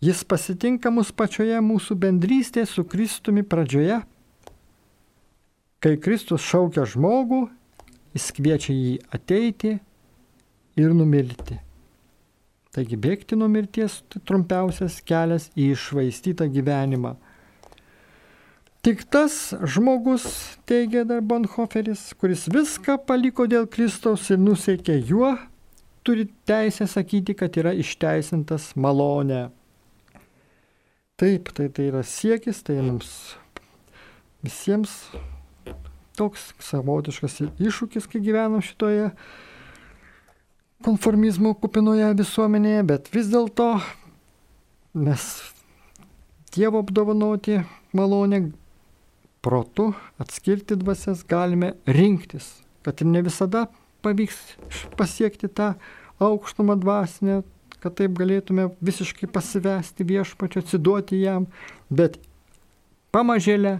jis 0.00 0.22
pasitinka 0.24 0.90
mus 0.94 1.10
pačioje 1.12 1.58
mūsų 1.64 1.96
bendrystėje 2.04 2.66
su 2.70 2.84
Kristumi 2.84 3.42
pradžioje. 3.42 4.00
Kai 5.80 5.96
Kristus 5.96 6.44
šaukia 6.44 6.84
žmogų, 6.88 7.46
jis 8.14 8.30
kviečia 8.36 8.74
jį 8.76 8.94
ateiti 9.16 9.78
ir 10.80 10.94
numirti. 10.96 11.58
Taigi 12.70 12.94
bėgti 13.00 13.34
nuo 13.34 13.48
mirties 13.50 13.98
tai 14.06 14.20
trumpiausias 14.28 15.00
kelias 15.02 15.48
į 15.58 15.72
išvaistytą 15.74 16.46
gyvenimą. 16.54 17.16
Tik 18.80 19.02
tas 19.12 19.52
žmogus, 19.68 20.24
teigia 20.64 21.02
dar 21.04 21.20
Bonhoferis, 21.20 22.14
kuris 22.16 22.46
viską 22.48 22.94
paliko 23.04 23.44
dėl 23.44 23.66
Kristaus 23.68 24.30
ir 24.32 24.38
nuseikė 24.40 24.94
juo, 25.04 25.34
turi 26.00 26.24
teisę 26.48 26.86
sakyti, 26.88 27.34
kad 27.36 27.58
yra 27.60 27.74
išteisintas 27.76 28.70
malonė. 28.80 29.50
Taip, 31.20 31.50
tai, 31.52 31.66
tai 31.68 31.90
yra 31.90 32.00
siekis, 32.00 32.62
tai 32.64 32.78
mums 32.80 33.10
visiems 34.40 34.94
toks 36.16 36.54
savotiškas 36.64 37.36
iššūkis, 37.60 38.08
kai 38.08 38.22
gyvenam 38.24 38.64
šitoje 38.64 39.10
konformizmo 40.88 41.52
kupinoje 41.60 42.08
visuomenėje, 42.16 42.86
bet 42.88 43.12
vis 43.12 43.28
dėlto 43.28 43.74
mes 44.96 45.28
Dievo 46.50 46.80
apdovanoti 46.82 47.60
malonę 47.94 48.40
protu 49.40 49.92
atskirti 50.20 50.76
dvasias 50.76 51.24
galime 51.28 51.74
rinktis, 51.86 52.60
kad 52.84 53.00
ir 53.00 53.08
ne 53.08 53.22
visada 53.24 53.66
pavyks 54.04 54.38
pasiekti 54.98 55.48
tą 55.48 55.74
aukštumą 56.20 56.76
dvasinę, 56.80 57.40
kad 57.80 57.96
taip 57.96 58.16
galėtume 58.18 58.68
visiškai 58.84 59.28
pasivesti 59.32 60.04
viešpačio, 60.04 60.60
atsiduoti 60.60 61.22
jam, 61.22 61.46
bet 61.88 62.18
pamažėlę 63.14 63.78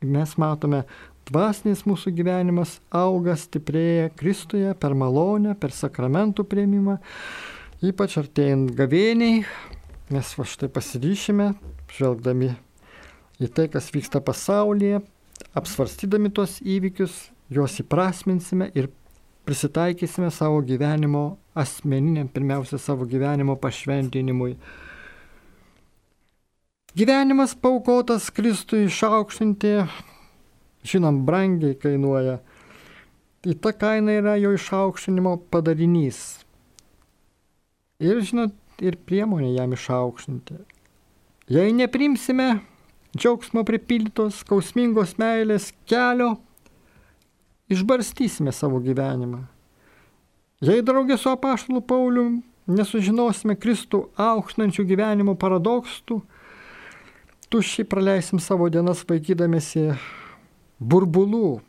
mes 0.00 0.32
matome, 0.40 0.86
dvasinis 1.28 1.84
mūsų 1.84 2.14
gyvenimas 2.16 2.78
auga, 2.88 3.36
stiprėja 3.36 4.08
Kristuje 4.16 4.72
per 4.80 4.96
malonę, 4.96 5.54
per 5.60 5.76
sakramentų 5.76 6.46
prieimimą, 6.48 6.96
ypač 7.84 8.16
artėjant 8.22 8.72
gavėniai, 8.76 9.44
mes 10.10 10.34
va 10.38 10.48
štai 10.48 10.72
pasiryšime, 10.72 11.52
žvelgdami 11.92 12.54
į 13.40 13.48
tai, 13.56 13.66
kas 13.72 13.88
vyksta 13.94 14.20
pasaulyje, 14.24 15.00
apsvarstydami 15.56 16.30
tuos 16.34 16.58
įvykius, 16.60 17.30
juos 17.50 17.78
įprasminsime 17.82 18.70
ir 18.76 18.90
prisitaikysime 19.48 20.30
savo 20.30 20.60
gyvenimo 20.62 21.38
asmeniniam, 21.58 22.28
pirmiausia, 22.28 22.78
savo 22.78 23.06
gyvenimo 23.08 23.56
pašventinimui. 23.58 24.54
Gyvenimas 26.94 27.54
paukotas 27.54 28.28
Kristui 28.34 28.84
išaukštinti, 28.88 29.76
žinom, 30.86 31.22
brangiai 31.26 31.76
kainuoja. 31.78 32.40
Į 33.46 33.56
tą 33.62 33.72
kainą 33.72 34.18
yra 34.20 34.34
jo 34.36 34.52
išaukštinimo 34.52 35.36
padarinys. 35.50 36.42
Ir, 38.02 38.20
žinot, 38.26 38.52
ir 38.84 38.98
priemonė 39.06 39.54
jam 39.54 39.72
išaukštinti. 39.76 40.58
Jei 41.50 41.72
neprimsime 41.74 42.50
džiaugsmo 43.16 43.64
pripildytos, 43.66 44.42
skausmingos 44.44 45.16
meilės 45.18 45.70
kelio, 45.88 46.36
išbarstysime 47.70 48.52
savo 48.54 48.80
gyvenimą. 48.82 49.42
Jei 50.60 50.84
draugė 50.84 51.16
su 51.18 51.30
apaštalu 51.32 51.80
Pauliu 51.80 52.26
nesužinosime 52.70 53.56
Kristų 53.56 54.04
aukštančių 54.20 54.84
gyvenimo 54.86 55.34
paradoksų, 55.40 56.20
tuščiai 57.50 57.88
praleisim 57.88 58.42
savo 58.42 58.68
dienas 58.70 59.02
vaikydamėsi 59.08 59.88
burbulų, 60.80 61.60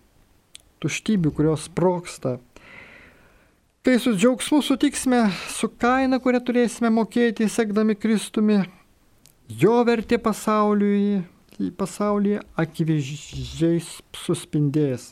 tuštybių, 0.81 1.31
kurios 1.37 1.65
sproksta. 1.69 2.37
Kai 3.81 3.95
su 3.97 4.13
džiaugsmu 4.13 4.59
sutiksime 4.61 5.23
su 5.49 5.71
kaina, 5.81 6.19
kurią 6.21 6.43
turėsime 6.45 6.91
mokėti, 6.93 7.47
sekdami 7.49 7.95
Kristumi, 7.97 8.59
jo 9.49 9.79
vertė 9.87 10.19
pasauliui, 10.21 11.23
pasaulyje 11.77 12.41
akivaizdžiai 12.59 13.81
suspindės. 14.17 15.11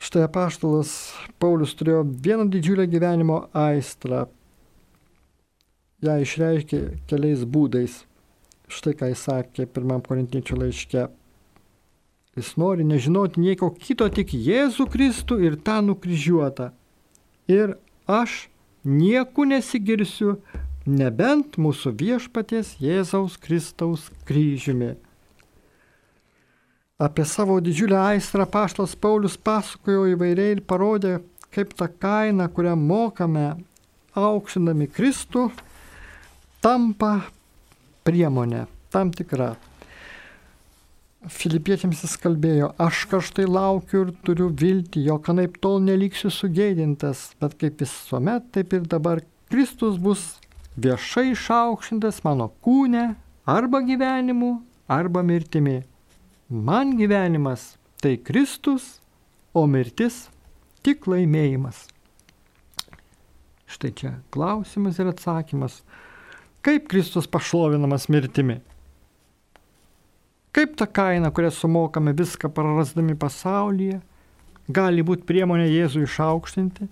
Štai 0.00 0.24
apaštalas 0.24 0.94
Paulius 1.42 1.74
turėjo 1.76 2.06
vieną 2.24 2.46
didžiulę 2.48 2.86
gyvenimo 2.88 3.42
aistrą. 3.52 4.24
Ja 6.00 6.16
išreiškė 6.16 6.80
keliais 7.10 7.44
būdais. 7.44 7.98
Štai 8.72 8.94
ką 8.96 9.10
jis 9.10 9.26
sakė 9.26 9.66
pirmam 9.68 10.00
korintiečių 10.00 10.56
laiške. 10.62 11.08
Jis 12.38 12.54
nori 12.56 12.86
nežinoti 12.86 13.42
nieko 13.42 13.68
kito, 13.76 14.06
tik 14.08 14.32
Jėzų 14.32 14.86
Kristų 14.88 15.40
ir 15.44 15.58
tą 15.60 15.80
nukryžiuotą. 15.84 16.70
Ir 17.50 17.74
aš 18.08 18.46
nieku 18.84 19.44
nesigirsiu, 19.44 20.38
nebent 20.86 21.58
mūsų 21.60 21.92
viešpaties 21.98 22.76
Jėzaus 22.80 23.36
Kristaus 23.40 24.08
kryžiumi. 24.28 24.94
Apie 27.00 27.24
savo 27.24 27.56
didžiulę 27.64 27.96
aistrą 27.96 28.44
paštas 28.44 28.92
Paulius 28.96 29.38
pasakojo 29.40 30.04
įvairiai 30.12 30.58
ir 30.58 30.60
parodė, 30.68 31.20
kaip 31.52 31.72
ta 31.76 31.88
kaina, 31.88 32.48
kurią 32.52 32.76
mokame 32.76 33.54
aukštinami 34.12 34.88
Kristų, 34.92 35.48
tampa 36.60 37.22
priemonė 38.04 38.66
tam 38.92 39.12
tikra. 39.16 39.54
Filipiečiams 41.20 42.00
jis 42.00 42.16
kalbėjo, 42.20 42.70
aš 42.80 43.02
kažtai 43.10 43.44
laukiu 43.44 44.06
ir 44.06 44.12
turiu 44.24 44.48
viltį, 44.56 45.02
jog 45.10 45.26
anaip 45.28 45.58
tol 45.60 45.76
neliksiu 45.84 46.30
sugėdintas, 46.32 47.34
bet 47.40 47.58
kaip 47.60 47.82
visuomet, 47.82 48.46
taip 48.56 48.72
ir 48.72 48.86
dabar 48.88 49.20
Kristus 49.52 49.98
bus 50.00 50.24
viešai 50.84 51.30
išaukštintas 51.34 52.22
mano 52.24 52.50
kūne 52.64 53.14
arba 53.46 53.80
gyvenimu, 53.84 54.60
arba 54.88 55.22
mirtimi. 55.22 55.82
Man 56.48 56.96
gyvenimas 56.98 57.76
tai 58.02 58.16
Kristus, 58.16 58.98
o 59.54 59.66
mirtis 59.66 60.28
tik 60.86 61.06
laimėjimas. 61.10 61.84
Štai 63.70 63.90
čia 63.94 64.12
klausimas 64.34 64.98
ir 64.98 65.10
atsakymas. 65.12 65.80
Kaip 66.64 66.88
Kristus 66.90 67.28
pašlovinamas 67.30 68.08
mirtimi? 68.10 68.58
Kaip 70.50 70.74
ta 70.76 70.86
kaina, 70.90 71.30
kurią 71.30 71.52
sumokame 71.54 72.12
viską 72.16 72.50
prarasdami 72.50 73.14
pasaulyje, 73.14 74.00
gali 74.68 75.04
būti 75.06 75.22
priemonė 75.28 75.68
Jėzų 75.70 76.02
išaukštinti? 76.08 76.88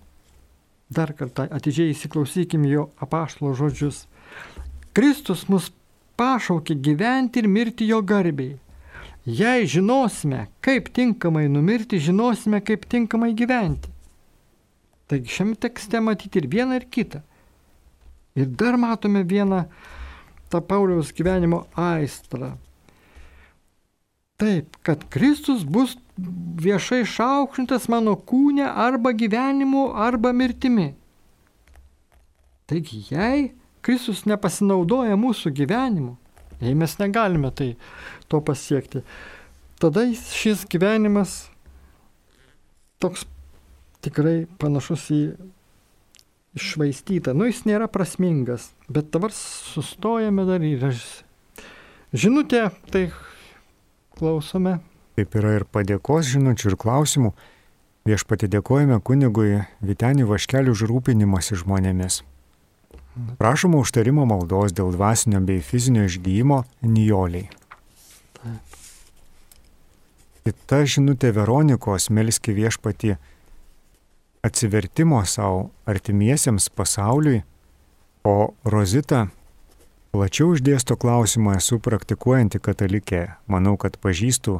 Dar 0.88 1.12
kartą 1.12 1.44
atidžiai 1.52 1.92
įsiklausykim 1.92 2.64
jo 2.68 2.88
apaštalo 3.04 3.52
žodžius. 3.56 4.06
Kristus 4.96 5.44
mus 5.52 5.68
pašaukė 6.18 6.78
gyventi 6.80 7.42
ir 7.42 7.48
mirti 7.48 7.88
jo 7.88 8.00
garbiai. 8.02 8.56
Jei 9.28 9.66
žinosime, 9.68 10.46
kaip 10.64 10.88
tinkamai 10.96 11.44
numirti, 11.52 12.00
žinosime, 12.00 12.62
kaip 12.64 12.86
tinkamai 12.88 13.34
gyventi. 13.36 13.90
Taigi 15.08 15.34
šiame 15.34 15.56
tekste 15.60 16.00
matyti 16.04 16.40
ir 16.40 16.48
vieną, 16.48 16.78
ir 16.80 16.88
kitą. 16.88 17.20
Ir 18.36 18.48
dar 18.48 18.78
matome 18.80 19.24
vieną 19.28 19.64
tą 20.48 20.60
Pauliaus 20.64 21.12
gyvenimo 21.12 21.66
aistrą. 21.76 22.54
Taip, 24.38 24.76
kad 24.86 25.02
Kristus 25.10 25.64
bus 25.66 25.96
viešai 26.62 27.02
išaukštintas 27.02 27.88
mano 27.90 28.14
kūne 28.14 28.66
arba 28.66 29.10
gyvenimu, 29.10 29.88
arba 29.98 30.30
mirtimi. 30.32 30.92
Taigi, 32.70 33.00
jei 33.10 33.48
Kristus 33.82 34.22
nepasinaudoja 34.28 35.18
mūsų 35.18 35.50
gyvenimu, 35.58 36.14
jei 36.62 36.74
mes 36.78 36.94
negalime 37.00 37.50
tai 37.50 37.72
to 38.30 38.38
pasiekti, 38.44 39.02
tada 39.82 40.04
šis 40.12 40.66
gyvenimas 40.70 41.48
toks 43.02 43.24
tikrai 44.04 44.44
panašus 44.60 45.06
į 45.14 45.22
išvaistytą. 46.58 47.34
Nu, 47.34 47.46
jis 47.48 47.64
nėra 47.68 47.88
prasmingas, 47.90 48.70
bet 48.90 49.10
dabar 49.14 49.34
sustojame 49.34 50.46
dar 50.48 50.62
ir 50.66 50.86
žinutė, 52.14 52.68
tai 52.92 53.08
Klausome. 54.18 54.78
Taip 55.18 55.34
yra 55.38 55.54
ir 55.58 55.64
padėkos 55.70 56.26
žinučių 56.32 56.72
ir 56.72 56.76
klausimų. 56.80 57.30
Viešpati 58.08 58.48
dėkojame 58.50 58.98
kunigui 59.04 59.60
Viteniui 59.84 60.26
Vaškeliu 60.26 60.74
už 60.74 60.86
rūpinimąsi 60.90 61.58
žmonėmis. 61.60 62.22
Prašoma 63.38 63.80
užtarimo 63.82 64.24
maldos 64.30 64.74
dėl 64.74 64.92
dvasinio 64.94 65.40
bei 65.46 65.62
fizinio 65.62 66.06
išgyjimo 66.06 66.62
Nijoliai. 66.86 67.48
Kita 70.46 70.82
žinutė 70.88 71.32
Veronikos 71.36 72.08
melski 72.14 72.54
viešpati 72.56 73.16
atsivertimo 74.46 75.20
savo 75.26 75.68
artimiesiems 75.86 76.70
pasauliui, 76.70 77.42
o 78.24 78.54
Rozita 78.64 79.26
plačiau 80.12 80.54
išdėsto 80.56 80.96
klausimą 81.00 81.56
esu 81.58 81.78
praktikuojanti 81.82 82.60
katalikė. 82.62 83.22
Manau, 83.46 83.76
kad 83.80 83.98
pažįstu 84.02 84.58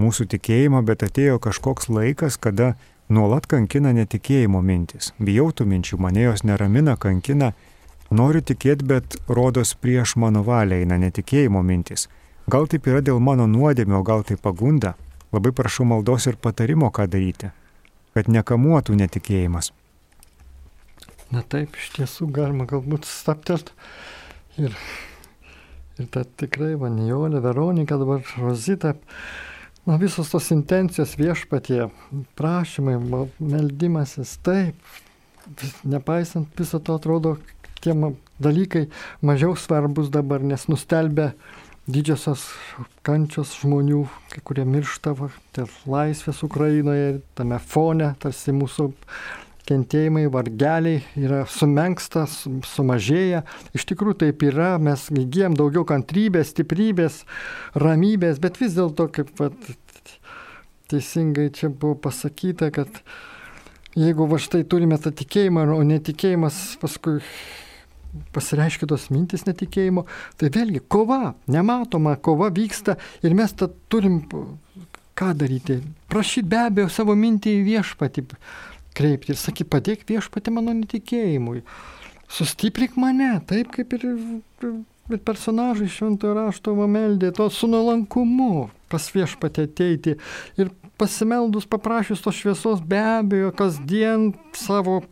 mūsų 0.00 0.26
tikėjimą, 0.34 0.82
bet 0.86 1.04
atėjo 1.06 1.38
kažkoks 1.42 1.90
laikas, 1.90 2.38
kada 2.38 2.74
nuolat 3.08 3.46
kankina 3.50 3.92
netikėjimo 3.96 4.62
mintis. 4.62 5.12
Bijau 5.18 5.50
tų 5.52 5.68
minčių, 5.70 6.00
mane 6.00 6.26
jos 6.28 6.44
neramina, 6.44 6.96
kankina. 6.96 7.52
Noriu 8.14 8.42
tikėti, 8.44 8.86
bet 8.86 9.16
rodos 9.28 9.74
prieš 9.74 10.16
mano 10.20 10.44
valią 10.46 10.82
eina 10.82 10.98
netikėjimo 11.00 11.62
mintis. 11.62 12.08
Gal 12.50 12.68
taip 12.68 12.86
yra 12.86 13.00
dėl 13.00 13.20
mano 13.24 13.46
nuodėmio, 13.48 14.02
gal 14.04 14.22
tai 14.28 14.36
pagunda. 14.36 14.94
Labai 15.34 15.50
prašau 15.56 15.86
maldos 15.88 16.28
ir 16.30 16.36
patarimo, 16.36 16.90
ką 16.94 17.08
daryti, 17.10 17.48
kad 18.14 18.28
nekamuotų 18.30 18.94
netikėjimas. 19.00 19.72
Na 21.34 21.42
taip, 21.42 21.74
iš 21.74 21.88
tiesų 21.96 22.28
galima 22.30 22.68
galbūt 22.70 23.08
staptelt 23.08 23.72
ir, 24.60 24.76
ir 25.98 26.10
ta 26.14 26.24
tikrai 26.24 26.74
Vanijolė, 26.80 27.40
Veronika, 27.44 27.98
dabar 28.00 28.22
Rozita, 28.38 28.94
na 29.84 29.98
visos 30.00 30.30
tos 30.32 30.50
intencijos 30.54 31.16
viešpatie, 31.20 31.88
prašymai, 32.38 32.96
meldimasis, 33.38 34.38
taip, 34.46 34.78
nepaisant 35.84 36.48
viso 36.58 36.80
to 36.80 36.96
atrodo, 36.96 37.36
tie 37.84 37.92
dalykai 38.40 38.86
mažiau 39.20 39.56
svarbus 39.60 40.08
dabar, 40.12 40.40
nes 40.40 40.66
nustelbė 40.70 41.34
didžiosios 41.84 42.46
kančios 43.04 43.52
žmonių, 43.60 44.06
kurie 44.48 44.64
miršta, 44.64 45.12
dėl 45.56 45.68
laisvės 45.84 46.40
Ukrainoje, 46.46 47.18
tame 47.36 47.58
fone, 47.60 48.14
tarsi 48.22 48.54
mūsų 48.56 48.88
kentėjimai, 49.68 50.26
vargeliai 50.32 51.02
yra 51.16 51.44
sumenksta, 51.48 52.26
sumažėja. 52.68 53.44
Iš 53.76 53.86
tikrųjų 53.90 54.18
taip 54.24 54.44
yra, 54.46 54.74
mes 54.82 55.06
įgyjam 55.12 55.56
daugiau 55.58 55.86
kantrybės, 55.88 56.52
stiprybės, 56.52 57.22
ramybės, 57.80 58.40
bet 58.42 58.60
vis 58.60 58.76
dėlto, 58.76 59.08
kaip 59.14 59.32
vat, 59.40 59.56
teisingai 60.92 61.48
čia 61.54 61.70
buvo 61.72 61.96
pasakyta, 62.06 62.70
kad 62.74 63.02
jeigu 63.96 64.28
va 64.28 64.40
štai 64.42 64.64
turime 64.68 64.98
tą 65.00 65.14
tikėjimą, 65.16 65.68
o 65.74 65.82
netikėjimas 65.86 66.76
paskui 66.82 67.20
pasireiškia 68.34 68.86
tos 68.90 69.08
mintis 69.10 69.46
netikėjimo, 69.48 70.04
tai 70.38 70.50
vėlgi 70.54 70.84
kova, 70.92 71.34
nematoma 71.50 72.14
kova 72.22 72.50
vyksta 72.54 72.98
ir 73.26 73.34
mes 73.34 73.54
tą 73.58 73.70
turim 73.90 74.20
ką 75.18 75.32
daryti? 75.38 75.80
Prašyti 76.10 76.48
be 76.50 76.60
abejo 76.68 76.92
savo 76.92 77.16
mintį 77.18 77.56
į 77.58 77.64
viešpatį, 77.68 78.26
kreipti 78.96 79.34
ir 79.34 79.40
sakyti, 79.40 79.70
padėk 79.70 80.06
viešpatį 80.08 80.54
mano 80.54 80.74
netikėjimui. 80.76 81.62
Sustiprink 82.30 82.96
mane, 83.00 83.36
taip 83.48 83.72
kaip 83.74 83.92
ir, 83.98 84.06
ir 84.64 85.20
personažai 85.26 85.90
šventojo 85.92 86.36
rašto 86.38 86.74
meldė, 86.88 87.32
to 87.36 87.50
su 87.52 87.68
nuolankumu 87.70 88.70
pas 88.92 89.06
viešpatį 89.14 89.66
ateiti 89.68 90.16
ir 90.60 90.70
pasimeldus 91.00 91.66
paprašius 91.70 92.22
tos 92.24 92.38
šviesos 92.38 92.82
be 92.86 93.00
abejo 93.02 93.50
kasdien 93.56 94.32
savo 94.56 95.02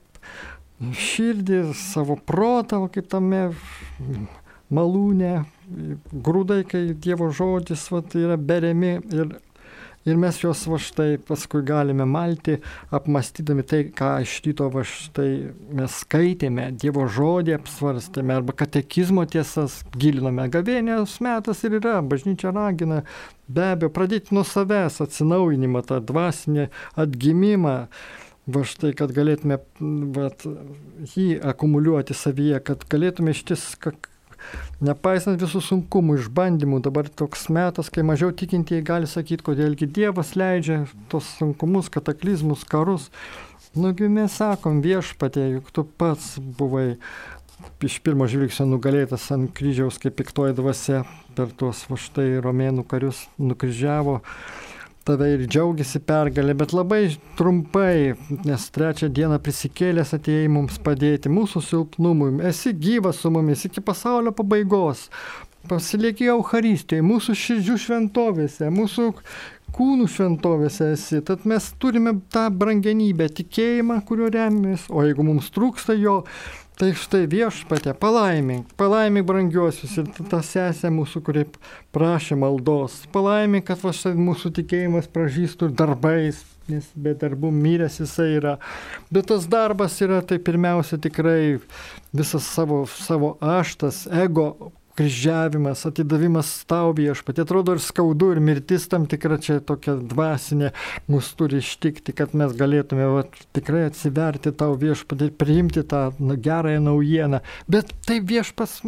širdį, 0.82 1.60
savo 1.78 2.16
protą, 2.26 2.80
kaip 2.90 3.06
tame 3.10 3.42
malūne, 4.72 5.44
grūdai, 6.12 6.62
kai 6.68 6.82
Dievo 6.98 7.28
žodis 7.34 7.84
vat, 7.92 8.16
yra 8.18 8.38
beriami 8.38 8.96
ir 9.14 9.36
Ir 10.02 10.16
mes 10.18 10.34
juos 10.42 10.64
va 10.66 10.80
štai 10.82 11.14
paskui 11.22 11.62
galime 11.62 12.02
malti, 12.10 12.56
apmastydami 12.90 13.62
tai, 13.62 13.84
ką 13.94 14.16
iš 14.24 14.40
ryto 14.42 14.66
va 14.74 14.82
štai 14.82 15.28
mes 15.78 15.98
skaitėme, 16.02 16.64
Dievo 16.74 17.04
žodį 17.06 17.54
apsvarstėme 17.54 18.34
arba 18.34 18.56
katekizmo 18.64 19.22
tiesas 19.30 19.80
giliname. 19.94 20.48
Gavėnės 20.50 21.20
metas 21.22 21.62
ir 21.62 21.78
yra, 21.78 22.00
bažnyčia 22.02 22.50
ragina 22.50 23.04
be 23.46 23.68
abejo 23.76 23.92
pradėti 23.94 24.34
nuo 24.34 24.42
savęs 24.48 24.98
atsinaujinimą, 25.04 25.84
tą 25.86 26.00
dvasinį 26.10 26.66
atgimimą. 26.98 27.76
Va 28.52 28.64
štai, 28.66 28.90
kad 28.98 29.12
galėtume 29.14 29.60
vat, 30.16 30.42
jį 31.14 31.36
akumuliuoti 31.46 32.16
savyje, 32.18 32.58
kad 32.66 32.82
galėtume 32.90 33.30
ištis 33.36 33.68
Nepaisant 34.82 35.40
visų 35.40 35.62
sunkumų, 35.62 36.18
išbandymų, 36.22 36.80
dabar 36.84 37.08
toks 37.08 37.46
metas, 37.54 37.90
kai 37.92 38.04
mažiau 38.06 38.32
tikintieji 38.34 38.84
gali 38.86 39.10
sakyti, 39.10 39.44
kodėlgi 39.46 39.86
Dievas 39.86 40.34
leidžia 40.38 40.82
tos 41.12 41.28
sunkumus, 41.38 41.90
kataklizmus, 41.92 42.66
karus. 42.68 43.10
Nugi 43.78 44.10
mes 44.12 44.34
sakom 44.36 44.82
viešpatė, 44.84 45.46
juk 45.54 45.70
tu 45.72 45.86
pats 45.86 46.34
buvai 46.58 46.98
iš 47.82 47.98
pirmo 48.02 48.26
žvilgsnio 48.30 48.66
nugalėtas 48.70 49.28
ant 49.34 49.50
kryžiaus 49.56 49.98
kaip 50.02 50.16
piktoji 50.18 50.56
dvasia 50.58 51.02
per 51.36 51.52
tuos 51.58 51.84
va 51.90 51.98
štai 52.00 52.40
romėnų 52.42 52.84
karius 52.90 53.24
nukryžiavo 53.38 54.20
tave 55.06 55.28
ir 55.34 55.46
džiaugiasi 55.46 56.00
pergalė, 56.06 56.54
bet 56.58 56.74
labai 56.76 57.02
trumpai, 57.38 58.14
nes 58.46 58.66
trečią 58.74 59.10
dieną 59.12 59.38
prisikėlęs 59.42 60.14
atėjai 60.18 60.50
mums 60.52 60.78
padėti 60.82 61.32
mūsų 61.32 61.62
silpnumui. 61.68 62.34
Esi 62.48 62.74
gyvas 62.76 63.22
su 63.22 63.32
mumis 63.34 63.64
iki 63.68 63.84
pasaulio 63.84 64.34
pabaigos. 64.36 65.08
Pasilieki 65.70 66.26
Euharistijoje, 66.32 67.04
mūsų 67.06 67.36
širdžių 67.38 67.76
šventovėse, 67.84 68.70
mūsų 68.74 69.10
kūnų 69.72 70.08
šventovėse 70.10 70.92
esi. 70.96 71.20
Tad 71.24 71.46
mes 71.48 71.68
turime 71.80 72.16
tą 72.32 72.48
brangenybę, 72.50 73.28
tikėjimą, 73.38 74.00
kuriuo 74.08 74.30
remiamės, 74.34 74.88
o 74.90 75.04
jeigu 75.06 75.26
mums 75.26 75.52
trūksta 75.54 75.96
jo, 75.98 76.22
Tai 76.82 76.88
štai 76.98 77.28
viešpatė, 77.30 77.92
palaimink, 77.94 78.72
palaimink 78.74 79.22
brangiuosius 79.28 79.92
ir 80.00 80.08
tą 80.18 80.40
sesę 80.42 80.88
mūsų, 80.90 81.20
kurie 81.22 81.44
prašė 81.94 82.34
maldos. 82.40 82.96
Palaimink, 83.14 83.68
kad 83.68 83.78
va 83.84 83.92
mūsų 84.18 84.50
tikėjimas 84.56 85.06
pražystų 85.14 85.68
darbais, 85.78 86.40
nes 86.66 86.88
be 86.98 87.12
darbų 87.20 87.52
miręs 87.54 88.00
jisai 88.02 88.26
yra. 88.40 88.56
Bet 89.14 89.30
tas 89.30 89.46
darbas 89.46 90.00
yra 90.02 90.18
tai 90.26 90.40
pirmiausia 90.42 90.98
tikrai 90.98 91.60
visas 92.10 92.50
savo, 92.50 92.80
savo 92.90 93.36
aštas, 93.38 94.08
ego 94.10 94.72
kryžiavimas, 94.98 95.84
atidavimas 95.88 96.50
tau 96.68 96.92
viešpatė. 96.96 97.46
Atrodo 97.46 97.76
ir 97.76 97.82
skaudu, 97.82 98.32
ir 98.34 98.40
mirtis 98.44 98.84
tam 98.90 99.06
tikra 99.10 99.38
čia 99.42 99.58
tokia 99.64 99.94
dvasinė 99.96 100.72
mus 101.12 101.30
turi 101.38 101.62
ištikti, 101.62 102.14
kad 102.16 102.34
mes 102.38 102.54
galėtume 102.58 103.06
va, 103.14 103.24
tikrai 103.56 103.86
atsiverti 103.88 104.52
tau 104.56 104.76
viešpatė 104.78 105.30
ir 105.30 105.34
priimti 105.38 105.84
tą 105.88 106.04
na, 106.18 106.36
gerąją 106.36 106.82
naujieną. 106.84 107.42
Bet 107.72 107.94
tai 108.06 108.20
viešpas 108.20 108.80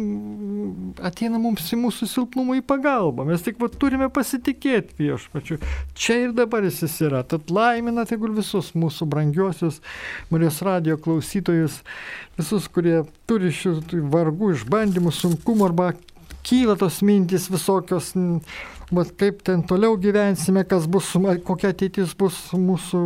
ateina 1.05 1.41
mums 1.41 1.71
į 1.73 1.81
mūsų 1.85 2.09
silpnumą 2.11 2.59
į 2.59 2.65
pagalbą. 2.69 3.25
Mes 3.29 3.45
tik 3.45 3.59
va, 3.61 3.71
turime 3.71 4.11
pasitikėti 4.13 4.99
viešpačiu. 5.01 5.59
Čia 5.97 6.19
ir 6.27 6.37
dabar 6.37 6.65
jis 6.67 6.99
yra. 7.05 7.23
Tad 7.27 7.49
laimina 7.53 8.05
tegul 8.09 8.35
visus 8.37 8.73
mūsų 8.77 9.09
brangiosius 9.09 9.81
Marijos 10.29 10.61
radio 10.65 10.97
klausytojus, 11.01 11.81
visus, 12.37 12.67
kurie 12.71 13.03
turi 13.29 13.51
šių 13.53 13.79
vargų, 14.13 14.53
išbandymų, 14.55 15.13
sunkumų 15.13 15.69
arba 15.69 15.93
kyla 16.45 16.75
tos 16.77 17.01
mintys 17.05 17.47
visokios, 17.49 18.11
bet 18.93 19.13
kaip 19.19 19.41
ten 19.47 19.63
toliau 19.65 19.97
gyvensime, 19.97 20.65
kas 20.69 20.85
bus, 20.89 21.11
kokia 21.47 21.73
ateitis 21.73 22.13
bus 22.17 22.37
mūsų 22.53 23.01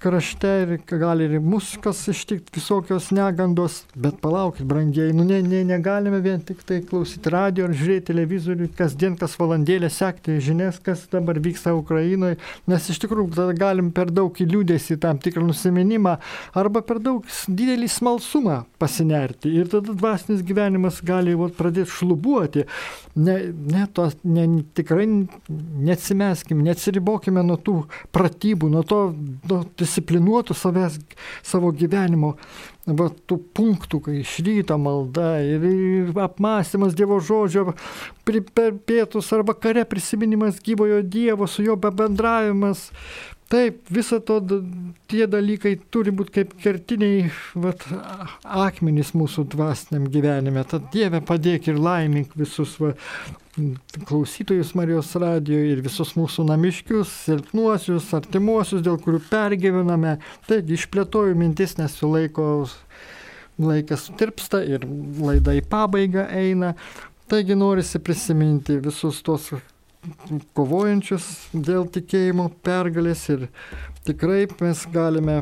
krašte 0.00 0.50
ir 0.64 0.72
gali 0.88 1.26
ir 1.28 1.40
mus 1.44 1.74
kas 1.82 2.00
ištikti 2.08 2.56
visokios 2.56 3.10
negandos, 3.14 3.82
bet 3.94 4.18
palaukit, 4.22 4.64
brangiai, 4.68 5.12
nu 5.16 5.24
ne, 5.28 5.40
ne, 5.44 5.62
negalime 5.68 6.20
vien 6.24 6.40
tik 6.40 6.62
tai 6.66 6.80
klausyti 6.86 7.32
radio 7.32 7.66
ar 7.68 7.74
žiūrėti 7.76 8.08
televizorių, 8.10 8.70
kasdien 8.78 9.16
kas 9.20 9.36
valandėlę 9.40 9.90
sekti 9.92 10.38
žinias, 10.42 10.80
kas 10.84 11.04
dabar 11.12 11.40
vyksta 11.42 11.74
Ukrainoje, 11.76 12.38
nes 12.70 12.88
iš 12.92 13.00
tikrųjų 13.04 13.34
tada 13.36 13.56
galim 13.56 13.92
per 13.96 14.12
daug 14.14 14.36
įliūdėsi 14.40 14.98
tam 15.02 15.20
tikrą 15.22 15.44
nusiminimą 15.46 16.16
arba 16.58 16.82
per 16.86 17.02
daug 17.04 17.26
didelį 17.48 17.90
smalsumą 17.90 18.62
pasinerti 18.80 19.52
ir 19.60 19.70
tada 19.72 19.94
dvasinis 19.96 20.44
gyvenimas 20.46 21.02
gali 21.06 21.36
vat, 21.38 21.54
pradėti 21.58 21.92
šlubuoti. 21.98 22.66
Ne, 23.20 23.36
ne 23.52 23.86
tos, 23.94 24.16
ne, 24.24 24.46
tikrai 24.76 25.06
neatsimeskim, 25.10 26.62
neatsiribokime 26.64 27.42
nuo 27.44 27.58
tų 27.60 27.76
pratybų, 28.14 28.70
nuo 28.72 28.84
to, 28.86 29.00
nuo 29.50 29.62
disciplinuotų 29.90 30.54
savęs, 30.54 30.98
savo 31.42 31.72
gyvenimo 31.74 32.36
va, 32.86 33.08
tų 33.10 33.38
punktų, 33.56 34.00
kai 34.06 34.16
iš 34.22 34.36
ryto 34.46 34.78
malda 34.80 35.40
ir, 35.44 35.64
ir 35.66 36.12
apmąstymas 36.22 36.94
Dievo 36.98 37.20
žodžio 37.22 37.74
per 38.24 38.72
pietus 38.86 39.30
arba 39.34 39.54
kare 39.58 39.84
prisiminimas 39.88 40.62
gyvojo 40.64 41.02
Dievo, 41.02 41.48
su 41.50 41.66
jo 41.66 41.76
bendravimas. 41.76 42.88
Taip, 43.50 43.80
viso 43.90 44.20
to 44.22 44.36
tie 45.10 45.24
dalykai 45.26 45.72
turi 45.90 46.12
būti 46.14 46.36
kaip 46.36 46.52
kertiniai 46.62 47.24
vat, 47.58 47.82
akmenys 48.46 49.10
mūsų 49.18 49.48
dvasiniam 49.50 50.04
gyvenime. 50.12 50.62
Tad 50.70 50.86
Dieve 50.94 51.18
padėk 51.26 51.66
ir 51.72 51.80
laimink 51.82 52.36
visus 52.38 52.76
va, 52.78 52.92
klausytojus 54.06 54.70
Marijos 54.78 55.10
radijo 55.18 55.64
ir 55.72 55.82
visus 55.82 56.14
mūsų 56.14 56.46
namiškius, 56.46 57.10
silpnuosius, 57.26 58.12
artimuosius, 58.14 58.84
dėl 58.86 59.00
kurių 59.02 59.24
pergyvename. 59.32 60.20
Taigi 60.46 60.78
išplėtoju 60.78 61.34
mintis, 61.42 61.74
nes 61.80 61.98
jų 61.98 62.12
laiko 62.14 62.46
laikas 63.58 64.12
tirpsta 64.20 64.62
ir 64.62 64.86
laida 65.18 65.58
į 65.58 65.64
pabaigą 65.66 66.28
eina. 66.38 66.76
Taigi 67.30 67.58
norisi 67.58 67.98
prisiminti 68.02 68.78
visus 68.82 69.20
tos 69.26 69.50
kovojančius 70.56 71.26
dėl 71.52 71.86
tikėjimo 71.92 72.48
pergalės 72.64 73.26
ir 73.32 73.46
tikrai 74.06 74.46
mes 74.60 74.84
galime 74.92 75.40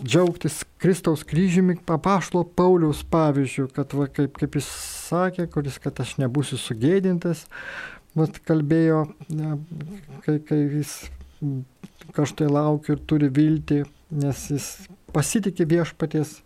džiaugtis 0.00 0.62
Kristaus 0.80 1.24
kryžiumi 1.28 1.76
papaštalo 1.86 2.46
Pauliaus 2.56 3.02
pavyzdžių, 3.12 3.66
kad 3.76 3.92
va, 3.96 4.08
kaip, 4.08 4.38
kaip 4.40 4.56
jis 4.58 4.70
sakė, 5.10 5.48
kuris, 5.52 5.78
kad 5.82 6.00
aš 6.00 6.16
nebūsiu 6.22 6.58
sugėdintas, 6.60 7.44
vat 8.16 8.40
kalbėjo, 8.48 9.04
kai, 10.24 10.38
kai 10.48 10.60
jis 10.62 10.96
kažtai 12.16 12.48
laukia 12.48 12.96
ir 12.96 13.04
turi 13.08 13.28
viltį, 13.32 13.82
nes 14.22 14.44
jis 14.52 14.70
pasitikė 15.14 15.66
viešpaties 15.68 16.38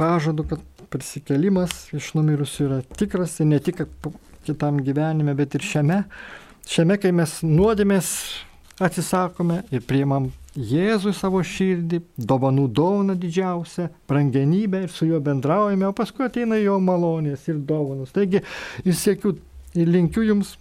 pažadu, 0.00 0.46
kad 0.48 0.64
prisikelimas 0.90 1.90
iš 1.94 2.14
numirusių 2.16 2.66
yra 2.66 2.80
tikras 2.96 3.36
ir 3.40 3.50
ne 3.52 3.60
tik 3.62 3.84
kitam 4.46 4.80
gyvenime, 4.84 5.36
bet 5.38 5.54
ir 5.54 5.66
šiame 5.66 6.04
Šiame, 6.70 7.00
kai 7.02 7.10
mes 7.10 7.40
nuodėmės 7.42 8.08
atsisakome 8.78 9.64
ir 9.74 9.82
priimam 9.82 10.28
Jėzui 10.54 11.12
savo 11.14 11.40
širdį, 11.46 11.98
dovanų 12.30 12.68
dovana 12.74 13.14
didžiausia, 13.18 13.88
brangenybė 14.10 14.84
ir 14.84 14.92
su 14.94 15.06
juo 15.08 15.18
bendraujame, 15.22 15.88
o 15.88 15.94
paskui 15.94 16.28
ateina 16.28 16.58
jo 16.58 16.76
malonės 16.82 17.48
ir 17.50 17.58
dovanos. 17.66 18.10
Taigi 18.14 18.42
ir 18.84 18.96
sėkiu 18.98 19.36
ir 19.78 19.90
linkiu 19.90 20.28
jums, 20.28 20.56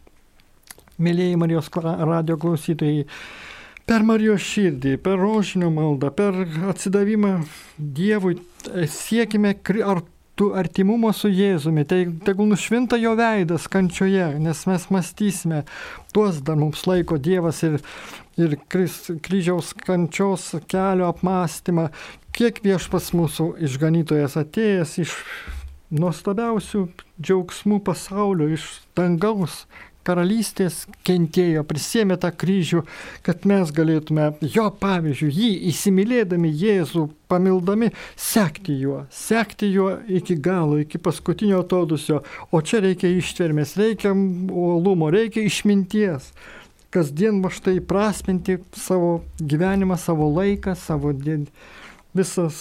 mėlyjei 0.97 1.37
Marijos 1.41 1.69
radio 1.77 2.37
klausytojai, 2.41 3.05
per 3.89 4.05
Marijos 4.05 4.45
širdį, 4.45 4.97
per 5.05 5.17
rožinio 5.21 5.69
maldą, 5.73 6.09
per 6.13 6.37
atsidavimą 6.73 7.35
Dievui 7.77 8.37
siekime 8.97 9.57
ar 9.85 10.03
tu 10.39 10.53
artimumo 10.55 11.11
su 11.11 11.27
Jėzumi, 11.27 11.83
tai 11.83 12.05
tegul 12.23 12.47
nušvinta 12.53 12.95
jo 12.99 13.11
veidas 13.19 13.67
kančioje, 13.71 14.29
nes 14.39 14.61
mes 14.69 14.85
mąstysime, 14.93 15.65
tuos 16.15 16.39
dar 16.47 16.55
mums 16.59 16.85
laiko 16.87 17.17
Dievas 17.19 17.59
ir, 17.67 17.75
ir 18.39 18.55
kryžiaus 18.71 19.73
kančios 19.83 20.53
kelio 20.71 21.09
apmąstymą, 21.11 21.89
kiek 22.35 22.61
viešpas 22.63 23.11
mūsų 23.19 23.49
išganytojas 23.67 24.37
atėjęs 24.39 24.95
iš 25.03 25.17
nuostabiausių 25.99 26.85
džiaugsmų 27.19 27.81
pasaulio, 27.83 28.47
iš 28.55 28.69
dangaus 28.95 29.65
karalystės 30.09 30.83
kentėjo, 31.05 31.63
prisėmė 31.69 32.17
tą 32.21 32.31
kryžių, 32.33 32.83
kad 33.25 33.45
mes 33.49 33.71
galėtume 33.75 34.31
jo 34.41 34.67
pavyzdžių, 34.81 35.29
jį 35.37 35.49
įsimylėdami 35.69 36.49
Jėzų, 36.49 37.05
pamildami, 37.29 37.91
sekti 38.17 38.79
juo, 38.81 39.03
sekti 39.13 39.69
juo 39.69 39.91
iki 40.09 40.37
galo, 40.41 40.79
iki 40.81 41.01
paskutinio 41.01 41.61
atodusio. 41.61 42.23
O 42.51 42.63
čia 42.65 42.81
reikia 42.85 43.11
ištvermės, 43.19 43.75
reikia 43.79 44.15
uolumo, 44.15 45.11
reikia 45.13 45.45
išminties. 45.45 46.33
Kasdien 46.89 47.43
va 47.43 47.51
štai 47.53 47.77
prasminti 47.85 48.57
savo 48.73 49.19
gyvenimą, 49.37 49.99
savo 50.01 50.31
laiką, 50.33 50.73
savo 50.73 51.13
visas 52.17 52.57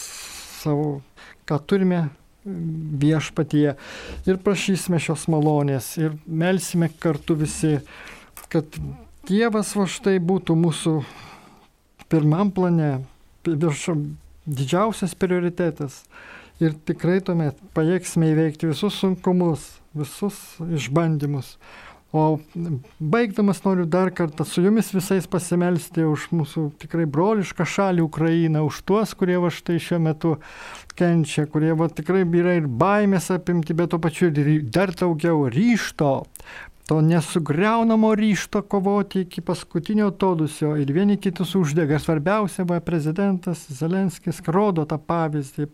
savo, 0.61 0.99
ką 1.49 1.57
turime 1.65 2.09
viešpatyje 3.03 3.75
ir 4.29 4.41
prašysime 4.45 5.01
šios 5.03 5.27
malonės 5.33 5.93
ir 6.01 6.17
melsime 6.27 6.91
kartu 7.03 7.37
visi, 7.39 7.79
kad 8.49 8.79
Dievas 9.29 9.75
va 9.77 9.85
štai 9.85 10.17
būtų 10.25 10.55
mūsų 10.57 10.93
pirmam 12.09 12.49
plane, 12.55 13.03
virš 13.45 13.91
didžiausias 14.49 15.13
prioritetas. 15.19 16.01
Ir 16.59 16.73
tikrai 16.89 17.21
tuomet 17.23 17.59
pajėgsime 17.77 18.33
įveikti 18.33 18.71
visus 18.71 18.97
sunkumus, 18.99 19.67
visus 19.95 20.39
išbandymus. 20.65 21.53
O 22.13 22.39
baigdamas 22.99 23.61
noriu 23.65 23.85
dar 23.85 24.09
kartą 24.11 24.45
su 24.49 24.63
jumis 24.65 24.89
visais 24.97 25.27
pasimelsti 25.29 26.07
už 26.09 26.31
mūsų 26.33 26.63
tikrai 26.81 27.05
brolišką 27.05 27.67
šalį 27.69 28.01
Ukrainą, 28.07 28.63
už 28.65 28.81
tuos, 28.89 29.13
kurie 29.13 29.37
va 29.37 29.51
štai 29.53 29.77
šiuo 29.77 29.99
metu 30.01 30.39
kenčia, 30.97 31.45
kurie 31.53 31.75
va 31.77 31.91
tikrai 31.93 32.25
yra 32.41 32.57
ir 32.57 32.71
baimės 32.81 33.29
apimti, 33.35 33.77
bet 33.77 33.93
to 33.93 34.01
pačiu 34.01 34.31
ir 34.33 34.65
dar 34.73 34.95
daugiau 34.97 35.51
ryšto 35.53 36.15
to 36.89 37.01
nesugriaunamo 37.05 38.15
ryšto 38.15 38.63
kovoti 38.63 39.21
iki 39.21 39.41
paskutinio 39.41 40.11
todusio 40.11 40.71
ir 40.81 40.93
vieni 40.93 41.19
kitus 41.21 41.53
uždega. 41.55 41.99
Svarbiausia, 42.01 42.65
va, 42.65 42.81
prezidentas 42.81 43.67
Zelenskis 43.69 44.41
rodo 44.47 44.87
tą 44.89 44.97
pavyzdį 44.97 45.67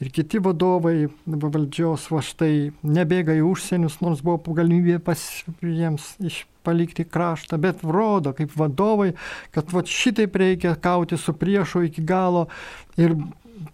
ir 0.00 0.12
kiti 0.16 0.40
vadovai 0.40 1.10
valdžios 1.26 2.08
va 2.08 2.24
štai 2.24 2.70
nebėga 2.88 3.36
į 3.36 3.44
užsienius, 3.50 4.00
nors 4.00 4.24
buvo 4.24 4.56
galimybė 4.56 4.96
pas 5.04 5.28
jiems 5.60 6.14
iš 6.24 6.46
palikti 6.64 7.04
kraštą, 7.04 7.60
bet 7.60 7.84
rodo 7.84 8.32
kaip 8.32 8.56
vadovai, 8.56 9.12
kad 9.52 9.68
va 9.76 9.84
šitaip 9.84 10.40
reikia 10.40 10.72
kauti 10.80 11.20
su 11.20 11.36
priešu 11.36 11.84
iki 11.90 12.00
galo 12.00 12.46
ir 12.96 13.12